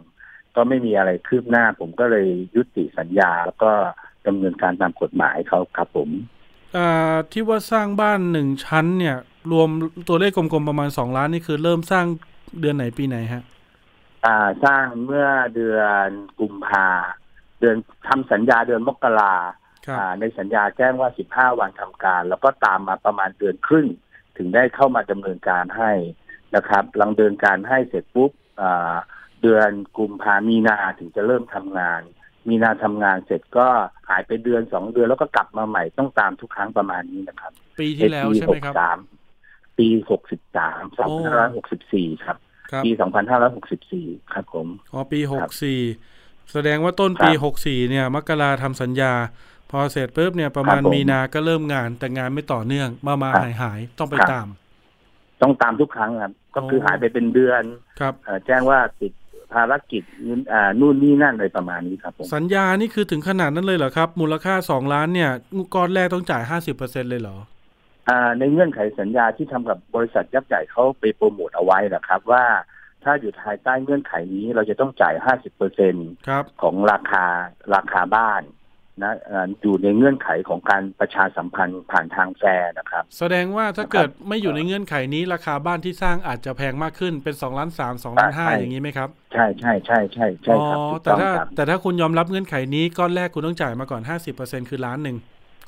[0.56, 3.72] ก็ไม่มีอะไรคืบหน้า ผมก็เลยยุติสัญญาแล้วก็
[4.26, 6.11] ดำเนินการตามกฎหมายเขาครับผม
[7.33, 9.16] ที่ว่าสร้างบ้านหนึ่งชั้นเนี่ย
[9.52, 9.68] รวม
[10.09, 12.06] ตัวเลขกลมๆประมาณสองล้านนี่คือเริ่มสร้าง
[12.61, 13.42] เดือนไหนปีไหนฮะ
[14.26, 16.09] อ่าสร้างเมื่อเดือน
[16.40, 16.88] กุมภา
[17.61, 17.76] เดือน
[18.09, 19.35] ทำสัญญาเดือนมกรา
[19.87, 23.87] ครับอ่าในสัญญาแจ้งว่า15วันทำการ แล้วก็ตามมาประมาณเดือนครึ่ง
[24.37, 25.92] ถึงได้เข้ามาดำเนินการให้
[26.56, 28.30] นะครับหลังเดินการให้เสร็จปุ๊บ
[28.61, 28.94] อ่า
[29.42, 32.02] เดือนกุมภามีนาถึงจะเริ่มทำงาน
[32.48, 33.66] มีนาทำงานเสร็จก็
[34.09, 38.98] หายไปเดือนสองเดือนแล้วก็กลับมาใหม่ต้องตามทุกครั้งประมาณนี้นะครับ ปีที่แล้วใช่ไหมครับสาม
[39.79, 42.37] ปีหกสิบสามสองพันห้าร้อยหกสิบสี่ครับ
[42.70, 45.81] ครับ ปีสองพันห้าร้อยหกสิบสี่ครับผมอ๋อปีคหรักบสี่
[46.53, 49.12] แสดงว่าต้นปีครับหกสี่เนี่ย มกราทำสัญญา
[49.70, 54.46] พอเสร็จปุ๊บเนี่ยประมาณครับผมมีนาก็เริ่มงานแต่งานไม่ต่อเนื่อง มามาครับหายหายต้องไปครับตาม
[55.42, 57.62] ต้องตามทุกครั้งครับก็คือโอ้หายไปเป็นเดือน
[58.00, 59.12] ครับเอ่อแจ้งว่าติด
[59.54, 65.30] ภารกิจนู่นอ่านู่นนี่นั่นอะไรประมาณนี้ครับผมสัญญานี่คือถึงขนาดนั้นเลยเหรอครับ มูลค่าสองล้านเนี่ย
[65.74, 67.36] ก้อนแรกต้องจ่ายห้าสิบเปอร์เซ็นเลยเหรอ
[68.08, 72.44] อ่าในเงื่อนไขสัญญาที่ทำกับบริษัทยักษ์ใหญ่เขาไปโปรโมทเอาไว้นะครับ ว่า
[73.04, 75.94] ถ้าอยู่ภายใต้เงื่อนไขนี้เราจะต้องจ่าย50เปอร์เซ็น
[76.28, 77.24] ครับของราคา
[77.74, 78.42] ราคาบ้าน
[79.04, 95.16] นะเอ่ออยู่ในเงื่อนไขของการประชาสัมพันธ์ผ่านทางแฟร์นะครับ แสดงว่าถ้าเกิดไม่อยู่ในเงื่อนไขนี้ราคาบ้านที่สร้างอาจจะแพงมากขึ้นเป็นสองล้านสามสองล้านห้าใช่อย่างนี้ไหมครับ ใช่ใช่ใช่ใช่ใช่ครับอ๋อถูกแต่ต้องถ้าครับแต่ถ้าคุณยอมรับเงื่อนไขนี้ก้อนแรกคุณต้องจ่ายมาก่อนห้าสิบเปอร์เซ็นคือล้านหนึ่ง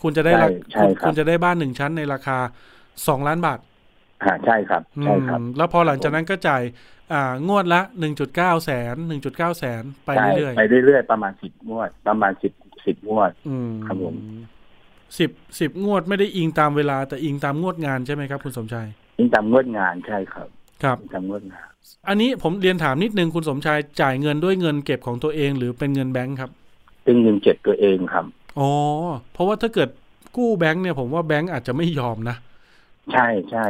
[0.02, 2.38] คุณจะได้ราใช่คุณครับคุณจะได้บ้านหนึ่งชั้นในราคา
[3.08, 3.58] สองล้านบาท
[4.22, 6.62] อ่าใช่ครับใช่ครับอืมแล้วพอหลังจากนั้นก็จ่าย
[7.12, 12.52] อ่างวดละหนึ่งจุดเก้าแสนหนึ่งจุดเก้าแสนไปใช่เรื่อยไปเรื่อยๆประมาณสิบงวดประมาณสิบ
[12.86, 14.14] สิบงวดๆอืมครับผม
[15.18, 20.48] สิบสิบงวดไม่ได้อิงตามเวลา แต่อิงตามงวดงานใช่ไหมครับ คุณสมชายยิ่งตามงวดงานใช่ครับ
[20.82, 21.66] ครับยิ่งตามงวดงาน
[22.08, 26.50] อันนี้ผมเรียนถามนิดนึงคุณสมชายจ่ายเงินด้วยเงินเก็บของตัวเอง หรือเป็นเงินแบงค์ครับ
[27.04, 28.24] เป็นเงินเก็บตัวเองครับ
[28.58, 28.70] อ๋อ
[29.32, 29.88] เพราะว่าถ้าเกิด
[30.36, 32.36] กู้แบงค์เนี่ยผมว่าแบงค์อาจจะไม่ยอมนะ
[33.12, 33.66] ใช่ใช่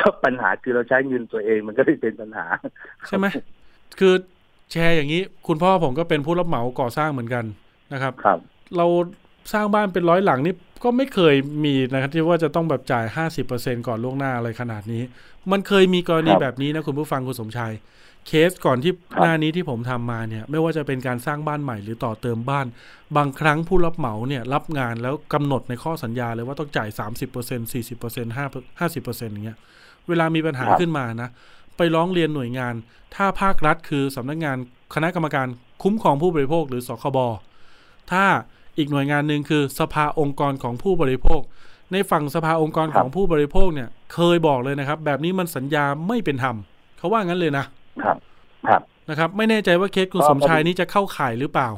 [0.00, 2.46] ก็ปัญหาคือเราใช้เงินตัวเองมันก็เลยเป็นปัญหา
[3.08, 3.26] ใช่ไหม
[3.98, 4.14] คือ
[4.72, 7.44] แชร์อย่างนี้ คุณพ่อผมก็เป็นผู้รับเหมาก่อสร้างเหมือนกัน
[7.92, 8.38] นะครับครับ
[8.76, 8.86] เรา
[9.52, 15.02] สร้างบ้านเป็นร้อยหลังนี่ก็ไม่เคยมีนะครับที่ว่าจะต้องแบบจ่ายห้าสิบเปอร์เซ็นก่อนล่วงหน้าอะไรขนาดนี้
[15.52, 17.72] มันเคยมีกรณีครับแบบนี้นะคุณผู้ฟังคุณสมชาย
[18.26, 22.66] เคสก่อนที่ครับหน้านี้ที่ผมทำมาเนี่ย ไม่ว่าจะเป็นการสร้างบ้านใหม่หรือต่อเติมบ้าน
[23.16, 28.46] บางครั้งผู้รับเหมาเนี่ยรับงานแล้วกำหนดในข้อสัญญาเลยว่าต้องจ่ายสามสิบเปอร์เซ็นสี่สิบเปอร์เซ็นห้า
[28.80, 29.58] ห้าสิบเปอร์เซ็นอย่างเงี้ย
[30.08, 31.30] เวลามีปัญหาครับขึ้นมานะ
[31.76, 32.74] ไปร้องเรียนหน่วยงาน
[33.14, 34.56] ถ้าภาครัฐคือสำนักงาน
[34.94, 35.46] คณะกรรมการ
[35.82, 37.18] คุ้มครองผู้บริโภคหรือสคบ
[38.12, 38.24] ถ้า
[38.78, 41.40] อีกหน่วยงานหนึ่งคือสภาองค์กรของผู้บริโภค
[41.92, 46.56] ในฝั่งสภาองค์กรครัขบองผู้บริโภคเนี่ย เคยบอกเลยนะครับ แบบนี้มันสัญญาไม่เป็นธรรม
[46.98, 47.64] เขาว่างั้นเลยนะ
[48.04, 48.16] ครับ
[48.68, 51.68] ครับนะครับ ไม่แน่ใจว่าเคสคุณก็สมชายพอดีนี่จะเข้าข่ายหรือเปล่า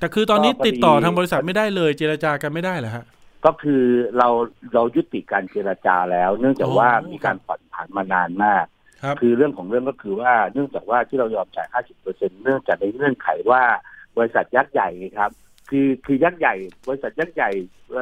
[0.00, 3.04] แต่คือตอนนี้ก็พอดีติดต่อทางบริษัทไม่ได้เลย เจรจากันไม่ได้เหรอฮะ
[3.44, 3.82] ก็คือ
[4.18, 4.28] เรา
[4.74, 8.64] เรายุติการเจรจาแล้ว เนื่องจากว่าอ๋อมีการผ่อนผันมานานมาก
[9.02, 13.62] ครับคือเรื่องของเรื่องก็คือว่าเนื่องจากว่าที่เรายอมจ่าย 50เปอร์เซ็นเนื่องจากในเงื่อนไขว่า
[14.16, 15.30] บริษัทยักษ์ใหญ่ไงครับ
[15.74, 16.54] คือคือยักษ์ใหญ่
[16.86, 17.50] บริษัทยักษ์ใหญ่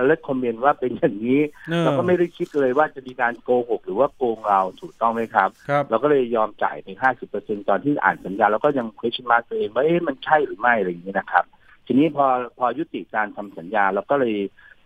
[0.06, 11.44] เลคคอมเมนต์ว่าเป็นอย่างนี้เออเราก็ไม่ได้คิดเลยว่าจะมีการโกหกหรือว่าโกงเราถูกต้องไหมครับครับเราก็เลยยอมจ่ายใน50เปอร์เซ็นตอนที่อ่านสัญญาเราก็ยัง question mark ตัวเองว่าเอ๊ะมันใช่หรือไม่อะไรอย่างนี้นะครับ
[11.86, 12.26] ทีนี้พอ
[12.58, 14.36] พอยุติการทำสัญญาเราก็เลย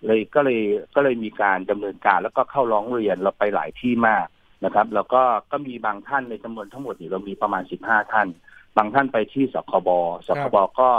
[0.07, 0.61] เลยก็เลย
[0.95, 4.27] ก็เลยมีการดำเนินการแล้วก็เข้าร้องเรียนเราไปหลายที่มาก
[4.65, 8.29] นะครับแล้วก็ก็มีบางท่านในจำนวนทั้งหมดนี่เรามีประมาณ15ท่าน
[8.77, 9.89] บางท่านไปที่สคบ
[10.27, 10.91] สคบก็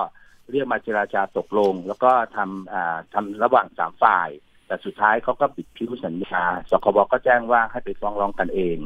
[0.51, 4.29] เรียกมาเจราจาตกลง แล้วก็ทำอ่าทำระหว่างสามฝ่าย
[4.67, 8.77] แต่สุดท้ายเขาก็ปิดพิ้วสัญญาสคบก็แจ้งว่าให้ไปฟ้องร้องกันเอง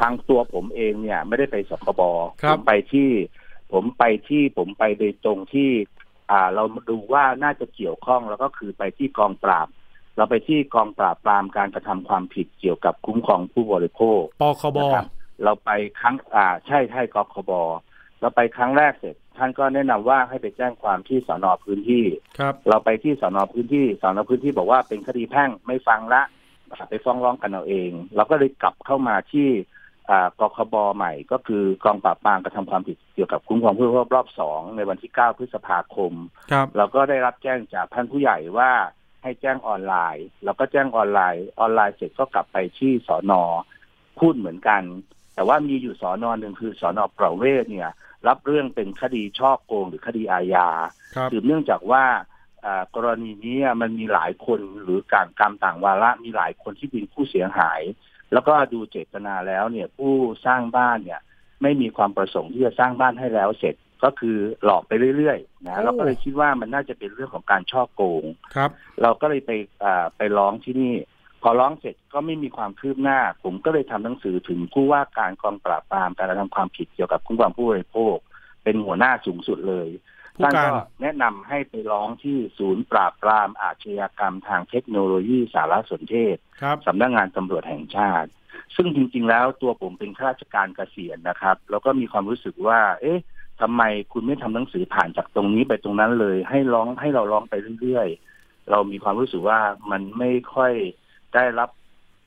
[0.00, 2.00] ทางตัวผมเองเนี่ย ไม่ได้ไปสคบ
[2.42, 3.10] ครัผบมไปที่
[3.72, 5.70] ผมไปที่ผมไปโดยตรงที่
[6.30, 9.68] อ่าเราดูว่าน่าจะเกี่ยวข้องแล้วก็คือไปที่กองปราบ
[10.16, 15.06] เราไปที่กองปราบปรามการกระทำความผิดเกี่ยวกับคุ้มครองผู้บริโภคปคบนะครับ
[15.44, 15.70] เราไป
[16.00, 17.50] ครั้งอ่าใช่ใช่กคบ
[18.20, 22.04] เราไปครั้งแรกเสร็จ ท่านก็แนะนำว่าให้ไปแจ้งความที่สอนอพื้นที่
[22.38, 26.22] ครับ เราไปที่สอนอพื้นที่สอนอพื้นที่บอกว่าเป็นคดีแพ่งไม่ฟังละ
[26.72, 29.48] อ่าไปฟ้องร้องกันเอาเอง เราก็เลยกลับเข้ามาที่
[30.10, 36.12] อ่ากคบใหม่ก็คือกองปราบปรามกระทำความผิดเกี่ยวกับคุ้มครองผู้บริโภครอบสองในวันที่ 9 พฤษภาคม
[36.52, 38.70] ครับเราก็ได้รับแจ้งจากท่านผู้ใหญ่ว่า
[39.22, 43.42] ให้แจ้งออนไลน์ เราก็แจ้งออนไลน์ออนไลน์เสร็จก็กลับไปที่สอนอ
[44.18, 44.82] พูดเหมือนกัน
[45.34, 47.90] แต่ว่ามีอยู่สอนอหนึ่งคือสอนอประเวศเนี่ย
[48.28, 50.68] รับเรื่องเป็นคดีช่อโกงหรือคดีอาญา
[51.16, 52.04] ครับสืบเนื่องจากว่า
[52.66, 57.80] อ่ากรณีนี้มันมีหลายคนหรือการกรรมต่างวาระมีหลายคนที่เป็นผู้เสียหาย
[58.32, 60.12] แล้วก็ดูเจตนาแล้วเนี่ยผู้
[60.46, 61.20] สร้างบ้านเนี่ย
[61.62, 68.70] ไม่มีความประสงค์ที่จะสร้างบ้านให้แล้วเสร็จก็คือหลอกไปเรื่อยๆนะโอ้เราก็เลยคิดว่ามันน่าจะเป็นเรื่องของการช่อโกงครับ
[69.02, 69.50] เราก็เลยไป
[69.84, 70.94] อ่าไปร้องที่นี่
[71.42, 78.16] พพอร้องเสร็จก็ไม่มีความคืบหน้า ผมก็เลยทำหนังสือถึงผู้ว่าการกองปราบปรามการกระทำความผิดเกี่ยวกับคุ้มครองผู้บริโภค
[78.64, 79.88] เป็นหัวหน้าสูงสุดเลย
[80.42, 80.70] ท่านก็
[81.02, 86.36] แนะนำให้ไปร้องที่ศูนย์ปราบปรามอาชญากรรมทางเทคโนโลยีสารสนเทศ
[86.86, 88.30] สำนักงงานตำรวจแห่งชาติ
[88.76, 93.22] ซึ่งจริง ๆ แล้วตัวผมเป็นข้าราชการเกษียณนะครับ แล้วก็มีความรู้สึกว่า เอ๊ะ
[93.60, 93.82] ทำไม
[94.12, 100.72] คุณไม่ทำหนังสือผ่านจากตรงนี้ไปตรงนั้นเลย ให้ร้องให้เราร้องไปเรื่อยๆเรามีความรู้สึกว่ามันไม่ค่อย
[101.34, 101.70] ได้รับ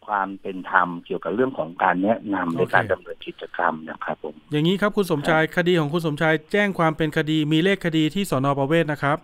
[0.07, 9.17] ความเป็นธรรมเกี่ยวกับเรื่องของการแนะนำในการดำเนินกิจกรรมนะครับผม อย่างนี้ครับคุณสมชายคดีของคุณสมชายแจ้งความเป็นคดีมีเลขคดีที่สอนอประเวศนะครับ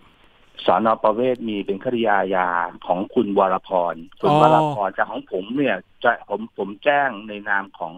[0.66, 2.50] สอนอประเวศมีเป็นคดีอาญา
[2.88, 7.94] ของคุณวรพรคุณวรพรจากของผมเนี่ยจะผมผมแจ้งในนามของ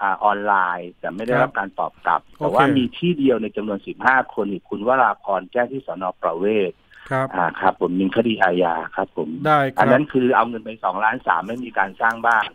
[0.00, 6.70] อ่าออนไลน์ แต่ไม่ได้รับการตอบกลับ แต่ว่ามีที่เดียวในจำนวนสิบห้าคนอีกคุณวราพรแจ้งที่สอนอประเวศ
[7.10, 12.46] ครับอ่าครับ ผมมีคดีอาญาครับ ผมได้อันนั้นคือเอาเงินไปสองล้านสามไม่มีการสร้างบ้าน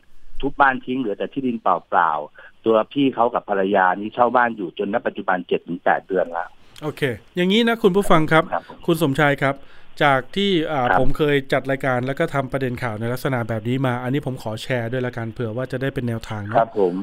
[0.41, 6.49] ทุบบ้านทิ้งเหลือแต่ที่ดินเปล่าๆตัวพี่เขากับภรรยานี้เช่าบ้านอยู่จนณปัจจุบันเจ็ดถึงแปดเดือนแล้ว
[6.83, 7.01] โอเค
[7.35, 8.43] อย่างนี้นะคุณผู้ฟังครับ
[8.85, 9.55] คุณสมชายครับ
[10.03, 10.51] จากที่
[10.99, 16.95] ผมเคยจัดรายการแล้วก็ทำประเด็นข่าวในลักษณะแบบนี้มา อันนี้ผมขอแชร์ด้วยละกันเผื่อว่าจะได้เป็นแนวทางนะครับผม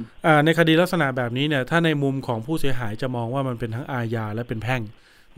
[0.44, 4.82] ในคดีลักษณะแบบนี้เนี่ย ถ้าในมุมของผู้เสียหายจะมองว่ามันเป็นทั้งอาญาและเป็นแพ่ง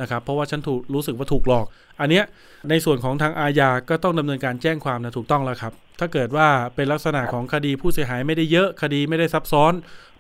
[0.01, 1.66] นะครับเพราะว่าฉันถูกรู้สึกว่าถูกหลอก
[2.01, 2.24] อันเนี้ย
[2.70, 9.72] ในส่วนของทางอาญาก็ต้องดำเนินการแจ้งความนะถูกต้องแล้วครับ ถ้าเกิดว่าเป็นลักษณะของคดีผู้เสียหายไม่ได้เยอะคดีไม่ได้ซับซ้อน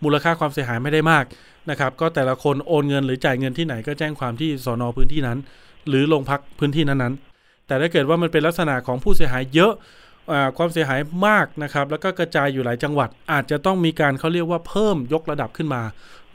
[0.04, 1.24] มูลค่าความเสียหายไม่ได้มาก
[1.70, 5.38] นะครับก็แต่ละคนโอนเงินหรือจ่ายเงินที่ไหนก็แจ้งความที่สอนอพื้นที่นั้น
[5.88, 9.72] หรือโรงพักพื้นที่นั้นๆ แต่ถ้าเกิดว่ามันเป็นลักษณะของผู้เสียหายเยอะ
[10.58, 15.82] ความเสียหายมากนะครับ แล้วก็กระจายอยู่หลายจังหวัด อาจจะต้องมีการเขาเรียกว่าเพิ่มยกระดับขึ้นมา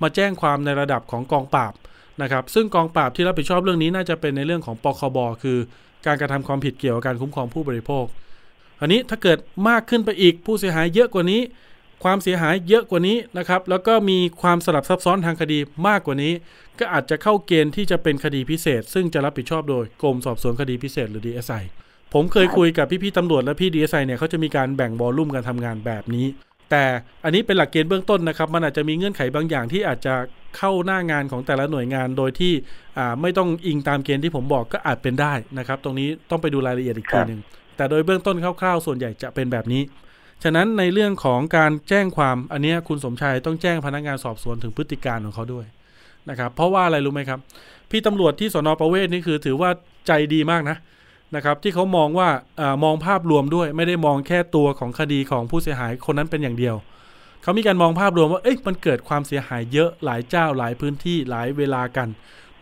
[0.01, 1.73] มาแจ้งความในระดับของกองปราบ
[2.21, 5.57] นะครับซึ่งกองปราบที่รับผิดชอบเรื่องนี้น่าจะเป็นในเรื่องของปคบคือ
[6.05, 8.05] การกระทำความผิดเกี่ยวกับการคุ้มครองผู้บริโภค
[8.81, 9.37] อันนี้ถ้าเกิด
[9.69, 11.41] มากขึ้นไปอีกผู้เสียหายเยอะกว่านี้
[12.03, 16.33] ความเสียหายเยอะกว่านี้นะครับ แล้วก็มีความสลับซับซ้อนทางคดีมากกว่านี้
[16.79, 21.63] ก็อาจจะเข้าเกณฑ์ที่จะเป็นคดีพิเศษ ซึ่งจะรับผิดชอบโดยกรมสอบสวนคดีพิเศษหรือ DSI
[22.13, 26.25] ผมเคยคุยกับพี่ๆตำรวจและพี่ DSI เนี่ยเขาจะมีการแบ่งบอลลุ่มการทำงานแบบนี้
[26.71, 26.83] แต่
[27.23, 30.13] อันนี้เป็นหลักเกณฑ์เบื้องต้นนะครับ มันอาจจะมีเงื่อนไขบางอย่างที่อาจจะ
[30.57, 32.53] เข้าหน้างานของแต่ละหน่วยงานโดยที่
[33.21, 37.41] ไม่ต้องอิงตามเกณฑ์ที่ผมบอกก็อาจเป็นได้นะครับ ตรงนี้ต้องไปดูรายละเอียดอีกทีหนึ่ง
[37.77, 39.81] แต่โดยเบื้องต้นคร่าวๆ ส่วนใหญ่จะเป็นแบบนี้
[40.43, 45.65] ฉะนั้นในเรื่องของการแจ้งความอันนี้คุณสมชายต้องแจ้งพนักงานสอบสวนถึงพฤติการของเขาด้วย
[46.29, 47.39] นะครับ เพราะว่าอะไรรู้ไหมครับ
[47.91, 49.69] พี่ตำรวจที่สนประเวศนี่คือถือว่า
[50.07, 50.77] ใจดีมากนะ
[51.35, 56.75] นะครับที่เขามองว่าอมองภาพรวมด้วยไม่ได้มองแค่ตัวของคดีของผู้เสียหายคนนั้นเป็นอย่างเดียว
[57.41, 62.09] เขามีการมองภาพรวมว่าเอ๊ะมันเกิดความเสียหายเยอะหลายเจ้าหลายพื้นที่หลายเวลากัน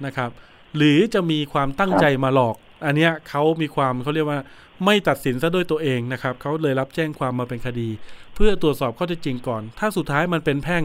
[0.05, 0.29] นะครับ
[0.77, 2.55] หรือจะมีความตั้งใจมาหลอก
[2.85, 4.39] อันเนี้ยเขามีความเขาเรียกว่า
[4.85, 7.89] ไม่ตัดสินซะด้วยตัวเองนะครับเขาเลยรับแจ้งความมาเป็นคดี
[8.35, 10.83] เพื่อตรวจสอบข้อเท็จจริงก่อน ถ้าสุดท้ายมันเป็นแพ่ง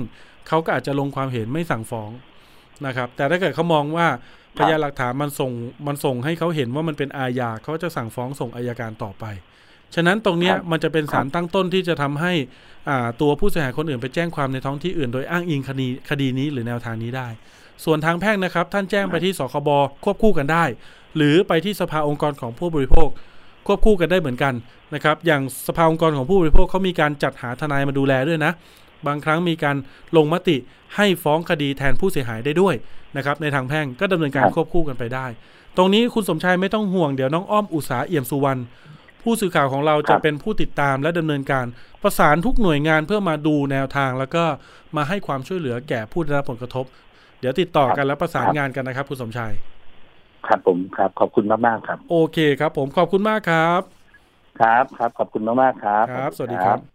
[0.48, 2.10] เขาก็อาจจะลงความเห็นไม่สั่งฟ้อง
[2.86, 4.06] นะครับแต่ถ้าเกิดเขามองว่า
[4.58, 5.52] พยานหลักฐานมันส่ง
[5.86, 9.24] มันส่งให้เขาเห็นว่ามันเป็นอาญาเขาจะสั่งฟ้องส่งอายการต่อไป
[9.94, 12.32] ฉะนั้นตรงนี้มันจะเป็นสารตั้งต้นที่จะทำให้
[13.20, 17.28] ตัวผู้เสียหายคนอื่นไปแจ้งความในท้องที่อื่น โดยอ้างอิงคดีคดีนี้หรือแนวทางนี้ได้
[17.84, 19.68] ส่วนทางแพ่งนะครับ ท่านแจ้งไปที่สคบ
[20.04, 20.64] ควบคู่กันได้
[21.16, 23.08] หรือไปที่สภาองค์กรของผู้บริโภค
[23.66, 24.54] ควบคู่กันได้เหมือนกัน
[24.94, 28.52] นะครับ อย่างสภาองค์กรของผู้บริโภคเขามีการจัดหาทนายมาดูแลด้วยนะ
[29.06, 29.76] บางครั้งมีการ
[30.16, 30.56] ลงมติ
[30.96, 32.74] ให้ฟ้องคดีแทนผู้เสียหายได้ด้วย
[33.16, 35.26] นะครับในทางแพ่งก็ดำเนินการควบคู่กันไปได้
[35.76, 38.60] ตรงนี้คุณสมชายไม่ต้องห่วงเดี๋ยวน้องอ้อมอุตสาเอี่ยมสุวรรณ
[39.22, 41.66] ผู้สื่อข่าวของเราจะเป็นผู้ติดตามและดำเนินการ
[42.02, 44.44] ประสานทุกหน่วยงานเพื่อมาดูแนวทาง แล้วก็
[44.96, 46.84] มาให้ความช่วยเหลือแก่ผู้ได้รับผลกระทบ
[47.40, 49.52] เดี๋ยวติดต่อกันแล้วประสานงานกันนะครับ คุณสมชาย
[50.46, 53.80] ครับผมครับขอบคุณมากมากครับ โอเคครับ ผมขอบคุณมากครับ
[54.60, 56.89] ครับครับขอบคุณมากมากครับ ครับ สวัสดีครับ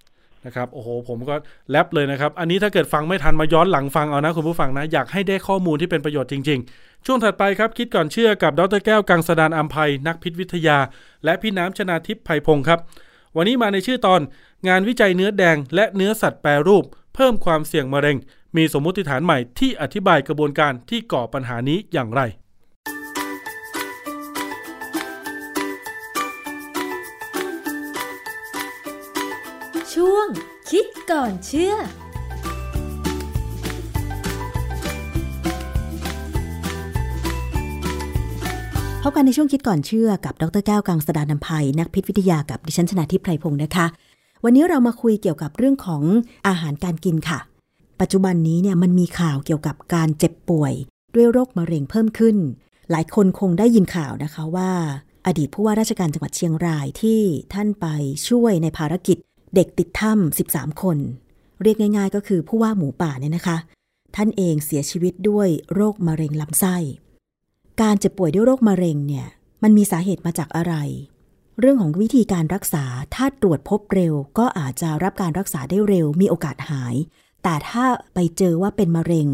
[0.46, 1.36] นะครับโอ้โหผมก็
[1.70, 10.78] แลบเลยนะครับ อันนี้ถ้าเกิดฟังไม่ทันมาย้อนหลังฟังเอานะคุณผู้ฟังนะ อยากให้ได้ข้อมูลที่เป็นประโยชน์จริง ๆ ช่วงถัดไปครับ คิดก่อนเชื่อกับดรแก้วกังสดานอัมภัยนักพิษวิทยา
[11.26, 12.80] และพี่น้ำชนาทิพย์ไผ่พงศ์ครับ
[13.36, 14.22] วันนี้มาในชื่อตอน
[14.68, 16.84] งานวิจัยเนื้อแดง และเนื้อสัตว์แปรรูป
[17.16, 18.18] เพิ่มความเสี่ยงมะเร็ง
[18.56, 22.22] มีสมมติฐานใหม่ที่อธิบายกระบวนการที่ก่อปัญหานี้อย่างไร
[30.72, 31.74] คิดก่อนเชื่อ
[39.04, 43.86] พบกันในช่วงคิดก่อนเชื่อกับ ดรแก้วกังสดานนภัย นักพิษวิทยากับดิฉันชนาทิพไพรพงศ์นะคะ
[44.44, 46.04] วันนี้เรามาคุยเกี่ยวกับเรื่องของ
[46.48, 47.40] อาหารการกินค่ะ
[48.02, 50.74] ปัจจุบันนี้เนี่ยมันมีข่าวเกี่ยวกับการเจ็บป่วย
[51.16, 52.38] ด้วยโรคมะเร็งเพิ่มขึ้น
[52.92, 54.72] หลายคนคงได้ยินข่าวนะคะว่า
[55.28, 57.22] อดีตผู้ว่าราชการจังหวัดเชียงรายที่
[57.54, 57.86] ท่านไป
[58.28, 59.18] ช่วยในภารกิจ
[59.56, 60.98] เด็กติดถ้ำ13 คน
[61.62, 63.58] เรียกง่าย ๆ ก็คือผู้ว่าหมูป่าเนี่ยนะคะ
[64.16, 66.76] ท่านเองเสียชีวิตด้วยโรคมะเร็งลำไส้
[67.82, 69.28] การเจ็บป่วยด้วยโรคมะเร็งเนี่ย
[69.64, 70.74] มันมีสาเหตุมาจากอะไร
[71.60, 72.86] เรื่องของวิธีการรักษา
[73.16, 76.96] ถ้าตรวจพบเร็ว ก็อาจจะรับการรักษาได้เร็ว มีโอกาสหาย
[77.44, 79.28] แต่ถ้าไปเจอว่าเป็นมะเร็ง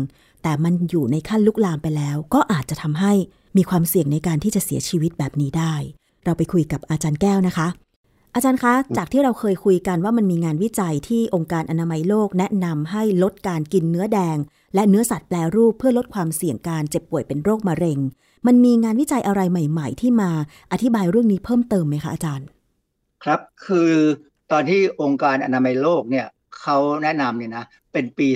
[0.43, 3.13] แต่มันอยู่ในขั้นลุกลามไปแล้ว ก็อาจจะทำให้
[3.57, 5.73] มีความเสี่ยงในการที่จะเสียชีวิตแบบนี้ได้
[6.23, 7.67] เราไปคุยกับอาจารย์แก้วนะคะ
[8.35, 14.37] อาจารย์คะ จากที่เราเคยคุยกันว่ามันมีงานวิจัยที่องค์การอนามัยโลกแนะนำให้ลดการกินเนื้อแดง
[14.75, 17.99] และเนื้อสัตว์แปรรูปเพื่อลดความเสี่ยงการเจ็บป่วยเป็นโรคมะเร็ง
[18.47, 20.31] มันมีงานวิจัยอะไรใหม่ ๆ ที่มา
[20.71, 22.47] อธิบายเรื่องนี้เพิ่มเติมไหมคะอาจารย์
[23.23, 23.91] ครับคือ
[24.51, 26.27] ตอนที่องค์การอนามัยโลกเนี่ย
[26.59, 28.27] เขาแนะนำเนี่ยนะเป็นปี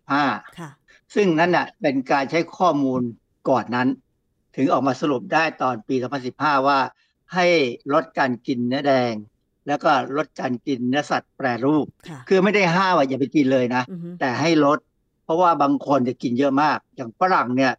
[0.00, 0.70] 2015ค่ะ
[1.14, 3.00] ซึ่งนั่นน่ะเป็นการใช้ข้อมูล
[3.48, 3.88] ก่อนนั้น
[4.56, 5.94] ถึงออกมาสรุปได้ตอนปี
[6.30, 6.78] 2015 ว่า
[7.34, 7.46] ให้
[7.92, 9.12] ลดการกินเนื้อแดง
[9.66, 14.78] แล้วก็ลดการกินเนื้อสัตว์แปรรูปค่ะคือไม่ได้ห้ามว่าอย่าไปกินเลยนะอือฮึแต่ให้ลด
[15.24, 17.72] เพราะว่าบางคนจะกินเยอะมาก อย่างฝรั่งเนี่ย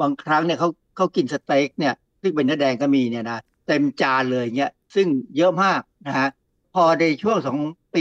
[0.00, 6.28] บางครั้งเนี่ยเขาเขากินสเต็กเนี่ยซึ่งเป็นเนื้อแดงก็มีเนี่ยนะเต็มจานเลยเนี่ยซึ่งเยอะมากนะฮะ
[6.74, 7.58] พอในช่วงสอง
[7.94, 8.00] ปี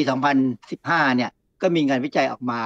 [0.54, 1.32] 2015 เนี่ย
[1.62, 2.62] ก็มีงานวิจัยออกมา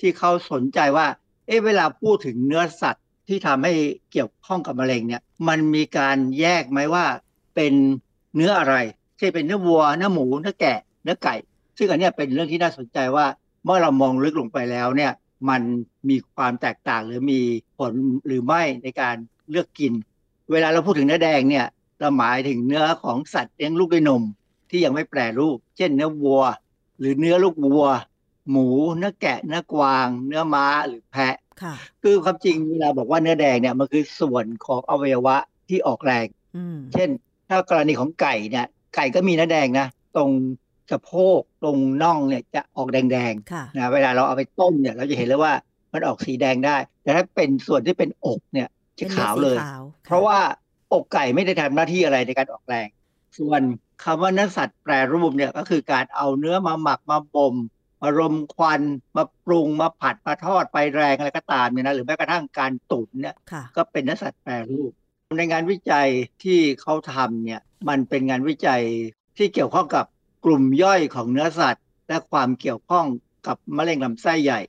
[0.00, 1.06] ที่เขาสนใจว่า
[1.46, 3.72] เอ๊ะเวลาพูดถึงเนื้อสัตว์ที่ทำให้
[4.12, 7.04] เกี่ยวข้องกับมะเร็งเนี่ย มันมีการแยกไหมว่า
[7.54, 7.74] เป็น
[8.34, 8.74] เนื้ออะไร
[9.20, 11.34] เช่นเป็นเนื้อวัวเนื้อหมูเนื้อแกะเนื้อไก่
[11.78, 13.26] ซึ่งอันเนี้ยเป็นเรื่องที่น่าสนใจว่า
[13.64, 15.12] เมื่อเรามองลึกลงไปแล้วเนี่ย
[15.48, 15.62] มัน
[16.08, 17.40] มีความแตกต่างหรือมี
[17.78, 17.92] ผล
[18.26, 19.16] หรือไม่ในการ
[19.50, 19.92] เลือกกิน
[20.52, 21.66] เวลาเราพูดถึงเนื้อแดงเนี่ย
[22.00, 24.22] เราหมายถึงเนื้อของสัตว์เลี้ยงลูกด้วยนม
[24.70, 26.42] ที่ยังไม่แปรรูป เช่นเนื้อวัว
[26.98, 27.86] หรือเนื้อลูกวัว
[28.50, 28.66] หมู
[28.96, 35.36] เนื้อแกะ เนื้อกวาง เนื้อม้าหรือแพะค่ะคือความจริงเวลาบอกว่าเนื้อแดงเนี่ยมันคือส่วนของอวัยวะ
[35.68, 37.08] ที่ออกแรงอืมเช่น
[37.48, 39.86] ถ้ากรณีของไก่เนี่ย ไก่ก็มีเนื้อแดงนะ
[40.16, 40.30] ตรง
[40.90, 45.52] สะโพกตรงน่องเนี่ยจะออกแดงค่ะๆนะเวลาเราเอาไปต้มเนี่ย เราจะเห็นเลยว่า
[45.92, 48.68] มันออกสีแดงได้ แต่ถ้าเป็นส่วนที่เป็นอกเนี่ย
[48.98, 50.38] จะขาวเลยป็นนื้อสีขาวเพราะว่า
[50.92, 52.88] อกไก่ไม่ได้ทำหน้าที่อะไรในการออกแรง
[53.38, 53.62] ส่วน
[54.04, 57.54] คำว่าเนื้อสัตว์แปรรูปเนี่ยก็คือการเอาเนื้อมาหมักมาบ่ม
[58.02, 58.82] มารมควัน
[59.16, 64.92] มาปรุงมาผัดมาทอดไปแรงอะไรก็ตามเนี่ยนะหรือแม้กระทั่งการตุ๋นเนี่ยค่ะก็เป็นเนื้อสัตว์แปรรูป
[65.38, 66.08] ในงานวิจัย
[66.44, 68.82] ที่เขาทำเนี่ยมันเป็นงานวิจัย
[69.38, 70.04] ที่เกี่ยวข้องกับ
[70.44, 73.06] กลุ่มย่อยของเนื้อสัตว์ และความเกี่ยวข้อง
[73.46, 74.60] กับมะเร็งลำไส้ใหญ่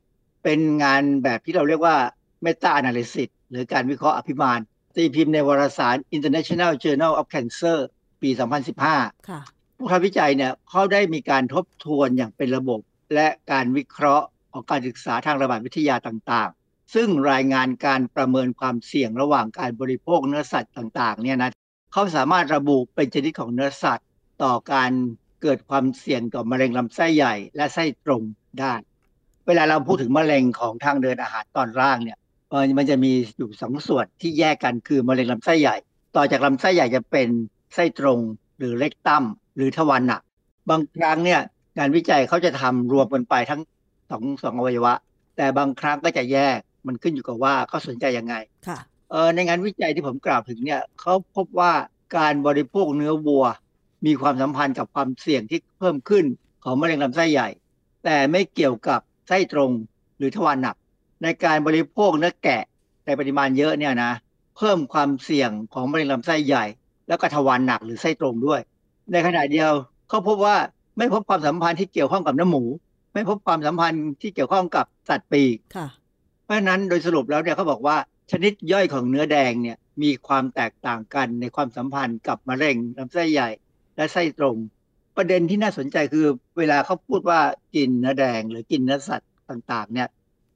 [0.43, 1.97] เป็นงานแบบที่เราเรียกว่า
[2.45, 4.59] meta analysis หรือการวิเคราะห์อภิบาล
[4.95, 7.77] ตีพิมพ์ในวารสาร International Journal of Cancer
[8.21, 8.29] ปี
[8.79, 9.41] 2015ค่ะ
[9.77, 12.79] ผู้ทำวิจัยเนี่ยเขาได้มีการทบทวนอย่างเป็นระบบ
[13.13, 16.60] และการวิเคราะห์ของการศึกษาทางระบาดวิทยาต่างๆ
[16.93, 21.51] ซึ่งรายงานการประเมินความเสี่ยงระหว่างการบริโภคเนื้อสัตว์ต่างๆเนี่ยนะ
[21.93, 24.07] เขาสามารถระบุเป็นชนิดของเนื้อสัตว์
[24.43, 24.91] ต่อการ
[25.41, 28.21] เกิดความเสี่ยงต่อมะเร็งลำไส้ใหญ่และไส้ตรง
[28.59, 28.73] ได้
[29.47, 32.17] เวลาเราพูดถึงมะเร็งของทางเดินอาหารตอนล่างเนี่ย
[32.77, 35.75] มันจะมีอยู่สองส่วนที่แยกกันคือมะเร็งลำไส้ใหญ่
[36.15, 37.29] ต่อจากลำไส้ใหญ่จะเป็น
[37.73, 38.19] ไส้ตรง
[38.57, 39.23] หรือเล็กตั้ม
[39.55, 40.21] หรือทวารหนัก
[40.69, 41.41] บางครั้งเนี่ย
[41.77, 43.61] งานวิจัยเขาจะทำรวมกันไปทั้ง
[44.09, 44.93] สองสองอวัยวะ
[45.37, 48.35] แต่บางครั้งก็จะแยก มันขึ้นอยู่กับว่าเขาสนใจยังไง
[48.67, 48.77] ค่ะ
[49.11, 51.71] เออในงานวิจัยที่ผมกล่าวถึงเนี่ยเขาพบว่า
[52.17, 53.45] การบริโภคเนื้อวัว
[54.05, 56.25] มีความสัมพันธ์กับความเสี่ยงที่เพิ่มขึ้น
[56.63, 57.49] ของมะเร็งลำไส้ใหญ่
[58.03, 59.71] แต่ไม่เกี่ยวกับไส้ตรง
[60.17, 60.75] หรือทวารหนัก
[61.23, 62.63] ในการบริโภคเนื้อแกะ
[63.05, 64.11] ในปริมาณเยอะเนี่ยนะ
[64.57, 66.65] เพิ่มความเสี่ยงของมะเร็งลำไส้ใหญ่
[67.07, 68.61] แล้วก็ทวารหนักหรือไส้ตรงด้วย
[69.11, 69.71] ในขณะเดียว
[70.09, 70.55] เขาพบว่า
[70.97, 72.63] ไม่พบความสัมพันธ์ที่เกี่ยวข้องกับเนื้อหมู
[73.13, 76.00] ไม่พบความสัมพันธ์ที่เกี่ยวข้องกับสัตว์ปีกค่ะเพ
[76.51, 77.97] ราะฉะนั้นโดยสรุปแล้วเนี่ยเขาบอกว่า
[78.31, 83.49] ชนิดย่อยของเนื้อแดงเนี่ยมีความแตกต่างกันในความสัมพันธ์กับมะเร็งลำไส้ใหญ่
[83.95, 84.57] และไส้ตรง
[85.17, 86.25] ประเด็นที่น่าสนใจคือ
[86.57, 87.39] เวลาเขาพูดว่า
[87.75, 90.09] กินเนื้อแดงหรือกินเนื้อสัตว์ต่างๆเนี่ย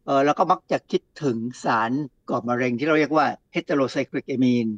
[0.06, 1.92] เออเราก็มักจะคิดถึงสาร
[2.30, 4.72] ก่อมะเร็งที่เราเรียกว่า heterocyclic amine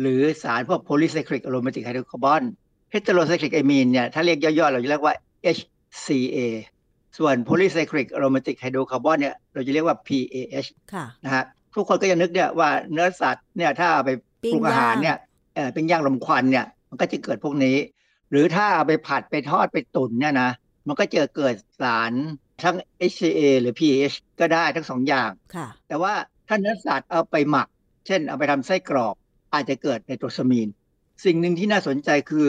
[0.00, 2.42] หรือสารพวก polycyclic aromatic hydrocarbon
[2.94, 5.14] heterocyclic amine เนี่ยถ้าเรียกย่อๆเราจะเรียกว่า
[5.56, 6.38] HCA
[7.18, 11.44] ส่วน polycyclic aromatic hydrocarbon เนี่ยเราจะเรียกว่า PAH ค่ะนะฮะ
[11.74, 14.10] ทุกคนก็จะนึกเนี่ยว่าเนื้อสัตว์เนี่ยถ้าเอาไป
[14.52, 15.16] ปรุงอาหารเนี่ย
[15.54, 17.76] เออเป็นย่างลมควันเนี่ยมันก็จะเกิดพวกนี้
[18.30, 20.50] หรือถ้าเอาไปผัดไปทอดไปตุ๋นเนี่ยนะ
[20.86, 22.12] มันก็จะเกิดสาร
[22.62, 22.76] ทั้ง
[23.10, 26.12] HCA หรือ PAH ก็ได้ทั้งสองอย่างค่ะแต่ว่า
[26.48, 27.68] ถ้าเนื้อสัตว์เอาไปหมัก
[28.06, 29.14] เช่นเอาไปทำไส้กรอก
[29.54, 30.68] อาจจะเกิดไนโตรซามีน
[31.24, 32.42] สิ่งหนึ่งที่น่าสนใจคื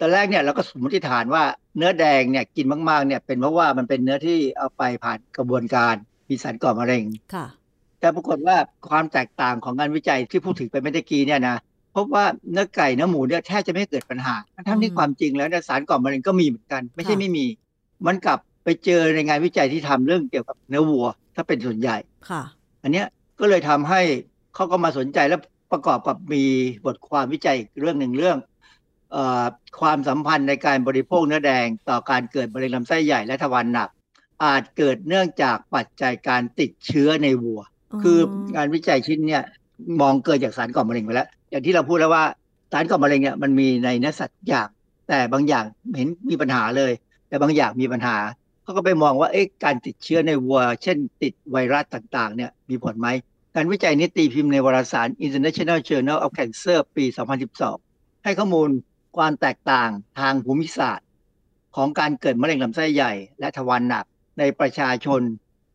[0.00, 1.44] ตอนแรกเนี่ยเราก็สมมติฐานว่า
[1.76, 5.94] เนื้อแดงเนี่ยกินมากๆเนี่ยเป็นเพราะว่ามันเป็นเนื้อที่เอาไปผ่านกระบวนการ
[6.28, 7.46] มีสารก่อมะเร็งค่ะ
[8.00, 8.56] แต่ปรากฏว่า
[8.88, 11.56] ความแตกต่างของงานวิจัยที่พูดถึงไปเมื่อกี้เนี่ยนะ
[11.96, 14.34] พบว่าเนื้อไก่เนื้อหมูเนี่ยแทบจะไม่เกิดปัญหา
[14.68, 17.46] ทั้งที่อืมความจริงแล้วเนี่ยสารก่อมะเร็งก็มีเหมือนกัน ไม่ใช่ค่ะไม่มี
[18.06, 21.96] มันกลับไปเจอในงานวิจัยที่ทำเรื่องเกี่ยวกับเนื้อวัว ถ้าเป็นส่วนใหญ่
[22.30, 22.42] ค่ะ
[22.82, 23.06] อันเนี้ย
[23.40, 24.00] ก็เลยทำให้
[24.54, 25.40] เขาก็มาสนใจแล้ว
[25.72, 26.44] ประกอบกับมี
[26.84, 28.55] บทความวิจัยเรื่องหนึ่งเรื่องอ
[29.80, 33.88] ความสัมพันธ์ในการบริโภคเนื้อแดงต่อการเกิดมะเร็งลำไส้ใหญ่และทวารหนัก
[34.44, 37.60] อาจเกิดเนื่องจากปัจจัยการติดเชื้อในวัว
[38.02, 38.18] คือ
[38.56, 39.42] งานวิจัยชิ้นเนี่ย
[40.00, 42.24] มองเกิดจากสารก่อมะเร็งไปแล้ว อย่างที่เราพูดแล้วว่า
[42.72, 44.68] สารก่อมะเร็งเนี่ยมันมีในเนื้อสัตว์อย่าง
[45.08, 45.64] แต่บางอย่าง
[45.96, 46.92] เห็นมีปัญหาเลย
[47.28, 48.16] แต่บางอย่างมีปัญหา
[48.62, 53.08] เขาก็ไปมองว่าเอ๊ะการติดเชื้อในวัว เช่น ติดไวรัสต่างๆเนี่ยมีผลไหม
[53.54, 57.04] การวิจัยนี้ตีพิมพ์ในวารสาร International Journal of Cancer ปี
[57.64, 58.70] 2012 ให้ข้อมูล
[59.16, 61.08] ความแตกต่างทางภูมิศาสตร์
[61.76, 64.04] ของการเกิดมะเร็งลำไส้ใหญ่ และทวารหนัก
[64.38, 65.20] ในประชาชน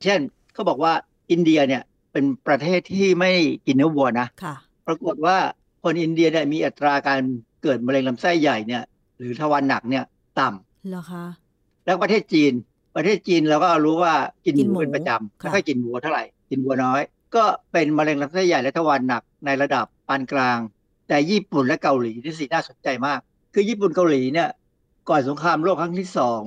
[0.03, 0.19] เช่น
[0.53, 0.93] เขาบอกว่า
[1.31, 3.31] อินเดียเนี่ยเป็นประเทศที่ไม่
[3.67, 4.55] กินเนื้อวัวนะะ
[4.87, 5.37] ปรากฏว่า
[5.83, 7.21] คนอินเดียเนี่ยมีอัตราการ
[7.63, 8.83] เกิดมะเร็งลำไส้ใหญ่เนี่ย
[9.17, 10.03] หรือทวารหนักเนี่ย
[10.39, 11.25] ต่ำเหรอคะ
[11.85, 12.53] แล้วประเทศจีน
[12.95, 14.13] ประเทศจีนเราก็รู้ว่า
[14.45, 17.01] กินหมูเป็นประจำไม่ค่อยกินวัวเท่าไหร่กินวัวน้อย
[17.35, 20.59] ก็เป็นมะเร็งลำไส้ใหญ่และทวารหนักในระดับปานกลาง
[21.07, 23.19] แต่ญี่ปุ่นและเกาหลีที่สีน่าสนใจมาก
[23.53, 24.49] คือญี่ปุ่นเกาหลีเนี่ย
[25.09, 26.41] ก่อนสงครามโลกครั้งที่สอง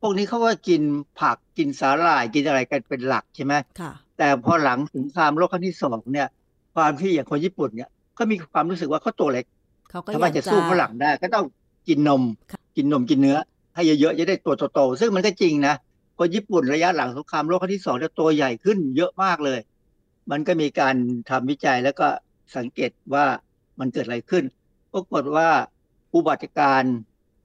[0.00, 0.82] พวกนี้เขาก็กิน
[1.20, 6.28] ผักกินสาหร่ายกินอะไรกันเป็นหลักใช่ไหมค่ะแต่พอหลังสงครามโลกครั้งที่สองเนี่ย
[6.74, 9.44] ความที่อย่างคนญี่ปุ่นเนี่ยเขามีความรู้สึกว่าเขาตัวเล็ก
[9.90, 11.46] เขาก็ถ้าจะสู้ฝรั่งได้ ก็ต้อง
[11.88, 12.22] กินนม
[12.76, 13.38] กินนมกินเนื้อ
[13.74, 15.74] ให้เยอะๆจะได้ตัวโตๆซึ่งมันก็จริงนะ
[16.18, 19.60] คนญี่ปุ่นระยะหลังสงครามโลกครั้งที่สองจะตัวใหญ่ขึ้นเยอะมากเลย
[20.30, 20.94] มันก็มีการ
[21.30, 22.06] ทำวิจัยแล้วก็
[22.56, 23.26] สังเกตว่า
[23.78, 24.44] มันเกิดอะไรขึ้น
[24.92, 25.48] ปรากฏว่า
[26.14, 26.82] อุบัติการ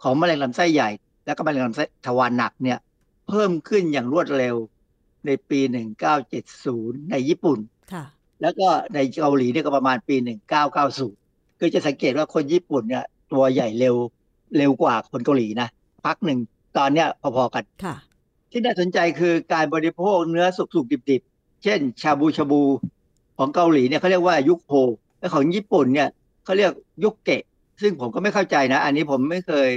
[0.03, 0.89] ของมะเร็งลำไส้ใหญ่
[1.25, 2.79] และก็มะเร็งลำไส้ทวารหนักเนี่ย
[3.27, 4.55] เพิ่มขึ้นอย่างรวดเร็ว
[5.25, 5.59] ในปี
[6.35, 7.59] 1970 ในญี่ปุ่น
[8.41, 10.15] แล้วก็ในเกาหลีเนี่ยก็ประมาณปี
[10.87, 13.95] 1990ก็จะสังเกตว่าคนญี่ปุ่นเนี่ยตัวใหญ่เร็ว
[14.57, 15.67] เร็วกว่าคนเกาหลีนะ
[16.05, 16.39] พักหนึ่ง
[16.77, 17.63] ตอนเนี้ยพอๆกัน
[18.51, 21.21] ที่น่าสนใจคือการบริโภคเนื้อสุกๆดิบ
[21.63, 22.61] เช่น ชาบูชาบู
[23.37, 24.73] ของเกาหลีเนี่ยเขาเรียกว่ายุคโฮ
[25.19, 26.09] และของญี่ปุ่นเนี่ย
[26.43, 26.71] เขาเรียก
[27.03, 27.43] ยุคเกะ
[27.81, 29.71] ซึ่งผมก็ไม่เข้าใจนะ อันนี้ผมไม่เคย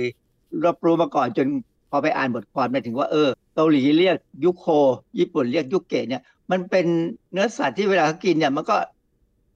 [0.67, 1.47] รับรู้มาก่อนจน
[1.91, 4.67] พอไปอ่านบทความไปถึงว่าเออเกาหลีเรียกยุคโฮ
[5.19, 6.87] ญี่ปุ่นเรียกยุคเกะเนี่ย มันเป็น
[7.33, 8.77] เนื้อสัตว์ที่เวลาเขากินเนี่ย มันก็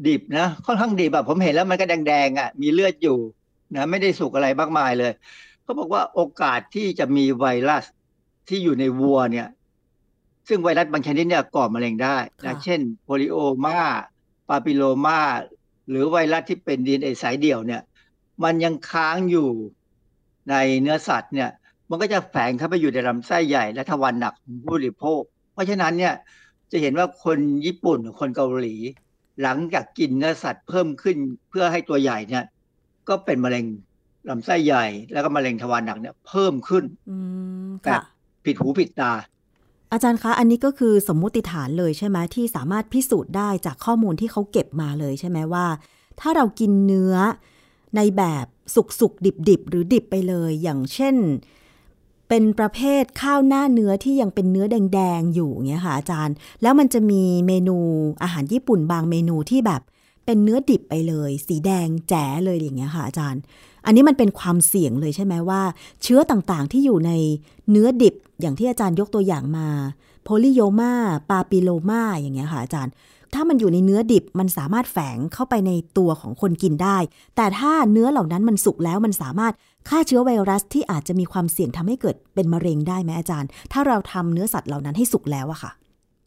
[0.07, 3.19] ดิบนะค่อนข้างดิบแบบผมเห็นแล้วมันก็แดงๆอะ มีเลือดอยู่
[3.75, 5.13] นะไม่ได้สุกอะไรมากมายเลย
[5.63, 7.85] เขาบอกว่าโอกาสที่จะมีไวรัส
[8.49, 9.49] ที่อยู่ในวัวเนี่ย
[10.49, 13.77] ซึ่งไวรัสบางชนิดเนี่ยก่อมะเร็งได้นะเช่นโพลิโอมา
[14.49, 15.19] ปาปิโลมา
[15.89, 17.83] หรือไวรัสที่เป็นดีเอสายเดี่ยวเนี่ย
[18.45, 19.49] มันยังค้างอยู่
[20.51, 21.51] ในเนื้อสัตว์เนี่ย
[21.91, 25.23] มันก็จะแฝงเข้าไปอยู่ในลำไส้ใหญ่และทวารหนักของผู้บริโภค
[25.53, 26.15] เพราะฉะนั้นเนี่ย
[26.73, 28.77] จะเห็นว่าคนญี่ปุ่นคนเกาหลี
[29.43, 31.17] หลังจากกินเนื้อสัตว์เพิ่มขึ้น
[31.49, 32.45] เพื่อให้ตัวใหญ่เนี่ย
[33.09, 33.65] ก็เป็นมะเร็ง
[34.29, 36.85] ลำไส้ใหญ่แล้วก็มะเร็งทวารหนักเนี่ยเพิ่มขึ้น
[37.85, 38.01] แบบ
[38.45, 39.13] ผิดหูผิดตา
[39.93, 45.67] อาจารย์คะอันนี้ก็คือสมมุติฐานเลยใช่ไหมที่สามารถพิสูจน์ได้จากข้อมูลที่เขาเก็บมาเลยใช่ไหมว่า
[46.21, 47.17] ถ้าเรากินเนื้อ
[47.97, 51.17] ในแบบสุกสุกดิบดิบหรือดิบไปเลย อย่างเช่น
[52.29, 57.77] เป็นประเภทข้าวหน้าเนื้อที่ยังเป็นเนื้อแดงๆ อยู่เงี้ยค่ะอาจารย์ แล้วมันจะมีเมนู
[58.23, 59.83] อาหารญี่ปุ่นบางเมนูที่แบบ
[60.25, 63.41] เป็นเนื้อดิบไปเลย สีแดงแจ๋เลยอย่างเงี้ยค่ะอาจารย์
[63.87, 65.63] อันนี้มันเป็นความเสี่ยงเลยใช่ไหมว่า
[66.03, 67.13] เชื้อต่างๆที่อยู่ใน
[67.71, 69.69] เนื้อดิบอย่างที่อาจารย์ยกตัวอย่างมา
[70.23, 70.93] โพลิโยมา
[71.31, 72.93] ปาปิโลมาอย่างเงี้ยค่ะอาจารย์
[73.35, 76.99] ถ้ามันอยู่ในเนื้อดิบมันสามารถแฝงเข้าไปในตัวของคนกินได้
[77.37, 79.53] แต่ถ้าเนื้อเหล่านั้นมันสุกแล้วมันสามารถ
[79.89, 85.71] ฆ่าเชื้อไวรัสที่อาจจะมีความเสี่ยงทำให้เกิดเป็นมะเร็งได้ไหมอาจารย์ ถ้าเราทำเนื้อสัตว์เหล่านั้นให้สุกแล้วอะค่ะ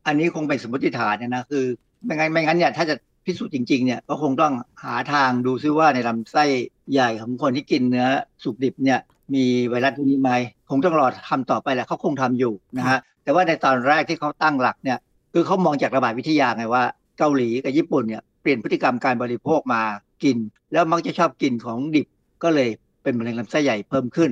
[0.07, 1.63] อันนี้คงเป็นสมมติฐานเนี่ยนะคือ
[2.03, 2.95] ไม่งั้นไม่งั้นเนี่ยถ้าจะ
[3.25, 6.43] พิสูจน์จริงๆเนี่ยก็คงต้องหาทางดูซิว่าในลำไส้
[6.91, 8.07] ใหญ่ของคนที่กินเนื้อ
[8.43, 8.99] สุกดิบเนี่ย
[9.33, 10.31] มีไวรัสตัวนี้ไหม
[10.69, 14.97] คงต้องรอทำต่อไปแหละเขาคงทำอยู่นะฮะแต่ว่าในตอนแรกที่เขาตั้งหลักเนี่ย
[15.33, 16.83] คือเขามองจากระบาดวิทยาไงว่า
[17.19, 19.81] เกาหลีกับญี่ปุ่นเนี่ยเปลี่ยนพฤติกรรมการบริโภคมา
[20.23, 20.37] กิน
[20.71, 22.07] แล้วมักจะชอบกินของดิบ
[22.43, 22.69] ก็เลย
[23.03, 24.31] เป็นมะเร็งลำไส้ใหญ่เพิ่มขึ้น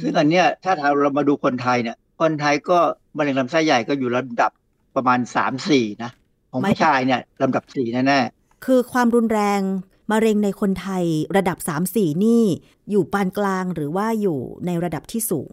[0.00, 2.78] ซึ่งอันเนี้ยถ้าเรามาดูคนไทยเนี่ยคนไทยก็
[3.18, 4.52] มะเร็งลำไส้ใหญ่ก็อยู่ระดับ
[4.96, 6.10] ประมาณสามสี่นะ
[6.50, 9.60] ของผู้ชายเนี่ยลำดับสี่แน่ๆคือความรุนแรง
[10.12, 11.04] มะเร็งในคนไทย
[11.36, 11.58] ระดับ
[11.90, 12.44] 3-4 นี่
[12.90, 15.50] อยู่ปานกลางหรือว่าอยู่ในระดับที่สูง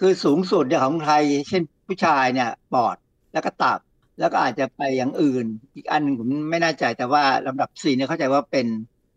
[0.00, 2.96] คือสูงสุดเนี่ยของไทย เช่นผู้ชายเนี่ยปอด
[3.32, 3.78] แล้วก็ตับ
[4.18, 8.66] แล้วก็อาจจะไปอย่างอื่น อีกอันนึงผมไม่แน่ใจแต่ว่าลำดับสี่เนี่ยเข้าใจว่าเป็น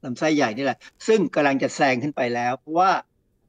[0.05, 0.77] ลำไส้ใหญ่นี่แหละ
[1.07, 2.91] ซึ่งกำลังจะแซงขึ้นไปแล้ว เพราะว่า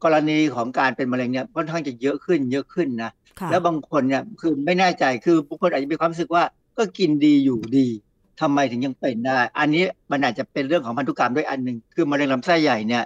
[0.05, 3.11] กรณีของการเป็นมะเร็งเนี่ยค่อนข้างจะเยอะขึ้น เยอะขึ้นนะ
[3.51, 6.45] แล้วบางคนเนี่ยคือไม่แน่ใจคือบางคนอาจจะมีความรู้สึกว่า
[6.79, 7.87] ก็กินดีอยู่ดี
[8.41, 13.05] ทำไมถึงยังเป็นได้ อันนี้มันอาจจะเป็นเรื่องของพันธุกรรมด้วยอันหนึ่งคือมะเร็งลำไส้ใหญ่เนี่ย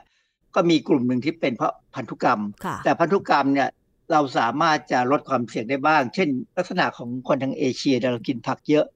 [0.54, 2.40] ก็มีกลุ่มหนึ่งที่เป็นเพราะพันธุกรรม
[2.84, 3.68] แต่พันธุกรรมเนี่ย
[4.10, 8.86] เราสามารถจะลดความเสี่ยงได้บ้าง เช่น ลักษณะของคนทางเอเชียเรากินผักเยอะ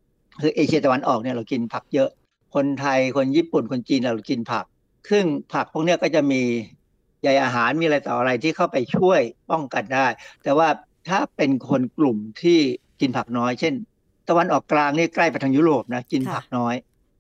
[0.41, 2.09] คือเอเชียตะวันออกเนี่ยเรากินผักเยอะ
[2.55, 4.65] คนไทยคนญี่ปุ่นคนจีนเรากินผัก
[5.11, 6.43] ซึ่งผักพวกนี้ก็จะมี
[7.23, 10.07] ใยอาหารมีอะไรต่ออะไรที่เข้าไปช่วยป้องกันได้
[10.45, 10.69] แต่ว่า
[11.09, 12.59] ถ้าเป็นคนกลุ่มที่
[13.01, 13.75] กินผักน้อย เช่น
[14.29, 16.75] ตะวันออกกลางนี่ใกล้ไปทางยุโรปนะกินผักน้อย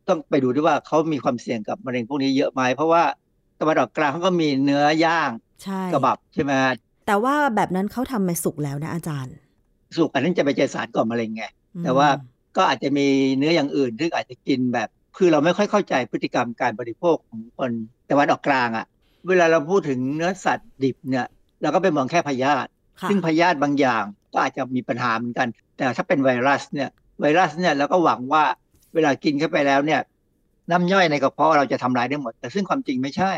[0.08, 3.02] ต้องไปดูด้วยว่าเขามีความเสี่ยงกับมะเร็งพวกนี้เยอะไหมเพราะว่า
[3.60, 5.30] ตะวันออกกลางเขาก็มีเนื้อย่าง
[5.92, 6.52] กระบับใช่ไหม
[7.06, 9.34] แต่ว่าแบบนั้นเขาทำมาสุกแล้วนะอาจารย์
[9.96, 11.44] สุกอันนั้นจะไปเจอสารก่อมะเร็งไง
[11.84, 12.08] แต่ว่า
[12.56, 13.06] ก็อาจจะมี
[13.38, 17.70] เนื้ออย่างอื่นที่อาจจะกินแบบ คือเราไม่ค่อยเข้าใจพฤติกรรมการบริโภคของคน
[18.10, 18.86] ตะวันออกกลางอะ่ะ
[19.28, 21.26] เวลาเราพูดถึงเนื้อสัตว์ดิบเนี่ย
[21.62, 22.68] เราก็ไปมองแค่พยาธิ
[23.08, 26.88] ซึ่งพยาธิบางอย่างก็อาจจะมีปัญหาเหมือนกัน แต่ถ้าเป็นไวรัสเนี่ย
[27.20, 28.44] ไวรัสเนี่ยเราก็หวังว่า
[28.94, 30.00] เวลากินเข้าไปแล้วเนี่ย
[30.70, 33.32] น้ำย่อยในกระเพาะเราจะทำลายได้หมด แต่ซึ่งความจริงไม่ใช่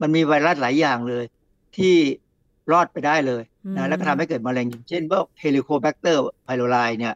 [0.00, 1.24] มันมีไวรัสหลายอย่างเลย
[1.76, 1.94] ที่
[2.72, 3.42] รอดไปได้เลย
[3.76, 7.14] นะแล้วก็ทำให้เกิดมะเร็งเช่นพวก Helicobacter pylori เนี่ย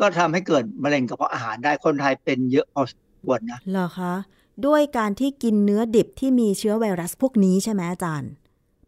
[0.00, 4.14] ก็ทำให้เกิดมะเร็งกระเพาะอาหารได้คนไทยเป็นเยอะพอสมควรนะเหรอคะ
[4.66, 8.30] ด้วยการที่กินเนื้อดิบที่มีเชื้อไวรัสพวกนี้ใช่ไหมอาจารย์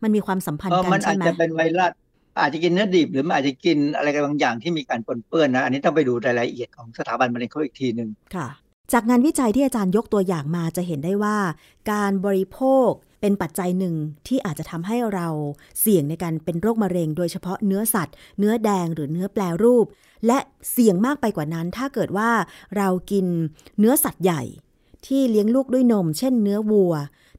[0.02, 1.92] มันมีความสัมพันธ์กันใช่ไหมมันอาจจะเปเป็นไวรัส
[2.40, 8.48] อาจจะกินเนื้อดิบหรือมันอาจจะกินอะไรกันบางอย่างที่มีการปนเปื้อนนะ อันนี้ต้องไปดูรายละเอียดของสถาบันมะเร็งเขาอีกทีหนึ่งค่ะ
[8.92, 11.38] จากงานวิจัยที่อาจารย์ยกตัวอย่างมาจะเห็นได้ว่า
[11.92, 12.58] การบริโภ
[12.88, 12.90] ค
[13.20, 13.94] เป็นปัจจัยหนึ่ง
[14.26, 15.28] ที่อาจจะทำให้เรา
[15.80, 19.86] เสี่ยงในการเป็นโรคมะเร็ง โดยเฉพาะเนื้อสัตว์ เนื้อแดงหรือเนื้อแปรรูป
[20.26, 20.38] และ
[20.72, 22.30] เสี่ยงมากไปกว่านั้น ถ้าเกิดว่า
[22.76, 23.26] เรากิน
[23.78, 24.42] เนื้อสัตว์ใหญ่
[25.06, 26.94] ที่เลี้ยงลูกด้วยนม เช่นเนื้อวัว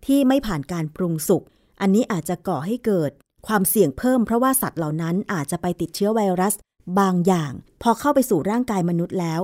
[0.06, 1.44] ที่ไม่ผ่านการปรุงสุก
[1.82, 3.12] อันนี้อาจจะก่อให้เกิด
[3.48, 6.54] ความเสี่ยงเพิ่มเพราะว่าสัตว์เหล่านั้นอาจจะไปติดเชื้อไวรัส
[7.00, 7.52] บางอย่าง
[7.82, 9.42] พอเข้าไปสู่ร่างกายมนุษย์แล้ว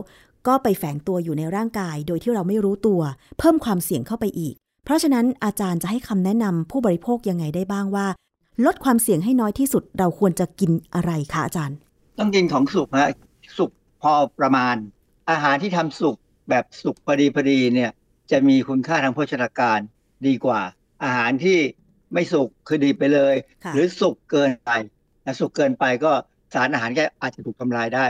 [0.48, 3.02] ก็ไปแฝงตัวอยู่ในร่างกาย โดยที่เราไม่รู้ตัว
[3.40, 4.56] เพิ่มความเสี่ยงเข้าไปอีก
[4.86, 8.08] เพราะฉะนั้นอาจารย์จะให้คำแนะนำผู้บริโภคยังไงได้บ้างว่า
[8.66, 11.78] ลดความเสี่ยงให้น้อยที่สุดเราควรจะกินอะไรคะอาจารย์
[12.20, 13.10] ต้องกินของสุกฮะ
[13.58, 13.72] สุก
[14.02, 14.76] พอประมาณ
[15.32, 16.16] อาหารที่ทำสุก
[16.50, 17.92] แบบสุกพอดีพอดีเนี่ย
[18.32, 19.80] จะมีคุณค่าทางโภชนาการ
[20.28, 20.62] ดีกว่า
[21.04, 21.60] อาหารที่
[22.14, 23.36] ไม่สุกคือดีไปเลย
[23.74, 24.70] หรือสุกเกินไป
[25.40, 26.12] สุกเกินไปก็
[26.54, 28.06] สารอาหารก็อาจจะถูกทำลายได้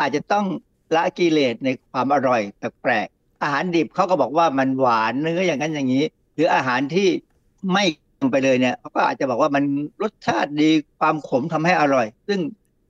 [0.00, 0.46] อาจจะต้อง
[0.94, 6.04] ละกิเลสในความอร่อยแปลกๆอาหารดิบเขาก็บอกว่ามันหวานเนื้ออย่างนั้นอย่างนี้
[6.40, 7.08] รืออาหารที่
[7.72, 7.84] ไม่
[8.32, 9.64] ไปเลยเนี่ยเขาก็อาจจะบอกว่ามัน
[10.02, 10.70] รสชาติดี
[11.00, 12.40] ความขมทำให้อร่อย ซึ่ง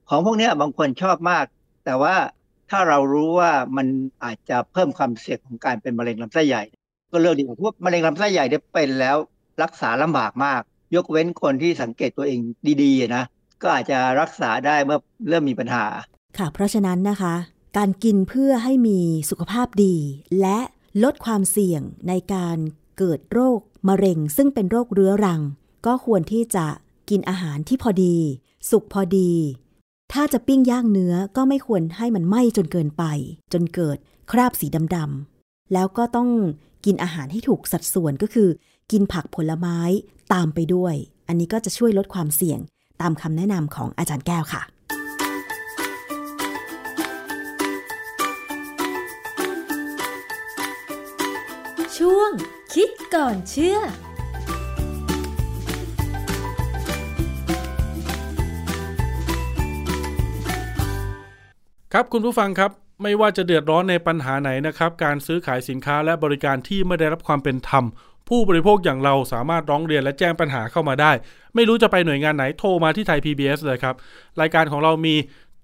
[0.09, 1.45] ของพวกนี้บางคนชอบมาก
[1.85, 2.15] แต่ว่า
[2.69, 3.87] ถ้าเรารู้ว่ามัน
[4.23, 6.63] อาจจะเพิ่มความเสี่ยงของการเป็นมะเร็งลำไส้ใหญ่
[7.11, 9.17] ก็เลือกดีกว่าเพราะมะเร็งลำไส้ใหญ่เนี่ยเป็นแล้ว
[9.63, 10.61] รักษาลำบากมาก
[10.95, 12.39] ยกเว้นคนที่สังเกตตัวเอง
[12.83, 13.23] ดีๆนะ
[13.61, 14.99] ก็อาจจะรักษาได้เมื่อ
[15.29, 15.85] เริ่มมีปัญหา
[16.37, 17.35] ค่ะ เพราะฉะนั้นนะคะ
[17.77, 18.99] การกินเพื่อให้มี
[19.29, 19.95] สุขภาพดี
[20.41, 20.59] และ
[21.03, 22.57] ลดความเสี่ยงในการ
[23.03, 25.41] เกิดโรคมะเร็ง ซึ่งเป็นโรคเรื้อรัง
[25.85, 26.65] ก็ควรที่จะ
[27.09, 28.15] กินอาหารที่พอดี
[28.69, 29.31] สุกพอดี
[30.13, 33.03] ถ้าจะปิ้งย่างเนื้อก็ไม่ควรให้มันไหม้จนเกินไป
[33.53, 33.97] จนเกิด
[34.31, 36.29] คราบสีดำๆแล้วก็ต้อง
[36.85, 38.49] กินอาหารให้ถูกสัดส่วนก็คือ
[38.91, 39.79] กินผักผลไม้
[40.33, 40.95] ตามไปด้วย
[41.27, 42.59] อันนี้ก็จะช่วยลดความเสี่ยง
[43.01, 44.61] ตามคำแนะนำของอาจารย์แก้วค่ะ
[51.97, 52.31] ช่วง
[52.77, 53.77] คิดก่อนเชื่อ
[61.93, 62.71] ครับคุณผู้ฟังครับ
[63.03, 67.85] ไม่ว่าจะเดือดร้อนในปัญหาไหนนะครับ การซื้อขายสินค้าและบริการที่ไม่ได้รับความเป็นธรรม
[68.29, 71.11] ผู้บริโภคอย่างเราสามารถร้องเรียนและแจ้งปัญหาเข้ามาได้
[71.55, 73.95] ไม่รู้จะไปหน่วยงานไหนโทรมาที่ไทย PBS เลยครับ
[74.41, 75.15] รายการของเรามี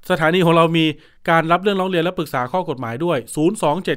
[0.09, 0.85] สถานีของเรามี
[1.29, 3.17] การรับเรื่องร้องเรียนและปรึกษาข้อกฎหมายด้วย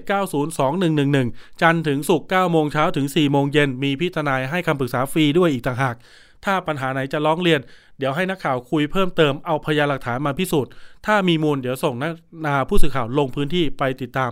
[0.00, 5.96] 027902111 จันทร์ถึงศุกร์9โมงเช้าถึง 4 โมงเย็น มีพิจารณาให้คำปรึกษาฟรีด้วยอีกต่างหาก
[6.44, 7.60] ถ้าปัญหาไหนจะร้องเรียน
[7.98, 10.70] เดี๋ยวให้นักข่าวคุยเพิ่มเติม เอาพยานหลักฐานมาพิสูจน์
[11.06, 12.12] ถ้ามีมูลเดี๋ยวส่งนัก
[12.46, 14.30] นาผู้สื่อข่าวลงพื้นที่ไปติดตาม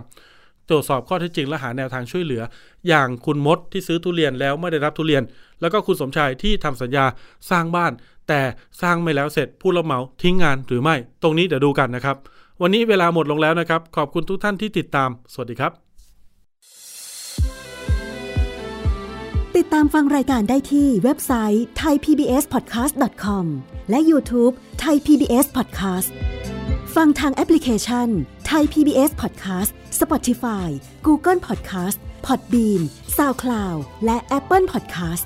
[0.69, 2.43] ตรวจสอบข้อเท็จจริงและหาแนวทางช่วยเหลือ
[2.87, 5.23] อย่างคุณมดที่ซื้อทุเรียนแล้วไม่ได้รับทุเรียน
[5.61, 7.05] แล้วก็คุณสมชายที่ทำสัญญา
[7.49, 7.91] สร้างบ้าน
[8.29, 8.41] แต่
[8.81, 12.15] สร้างไม่แล้วเสร็จผู้รับเหมาทิ้งงานหรือไม่ ตรงนี้เดี๋ยวดูกันนะครับ
[12.61, 15.71] วันนี้เวลาหมดลงแล้วนะครับ ขอบคุณทุกท่านที่ติดตาม สวัสดีครับ
[19.57, 23.45] ติดตามฟังรายการได้ที่เว็บไซต์ thaipbspodcast.com
[23.89, 24.53] และ YouTube
[24.83, 26.09] Thai PBS Podcast
[26.95, 28.07] ฟังทางแอปพลิเคชัน
[28.51, 29.71] Thai PBS Podcast
[30.01, 30.67] Spotify
[31.07, 32.81] Google Podcast Podbean
[33.17, 35.25] SoundCloud และ Apple Podcast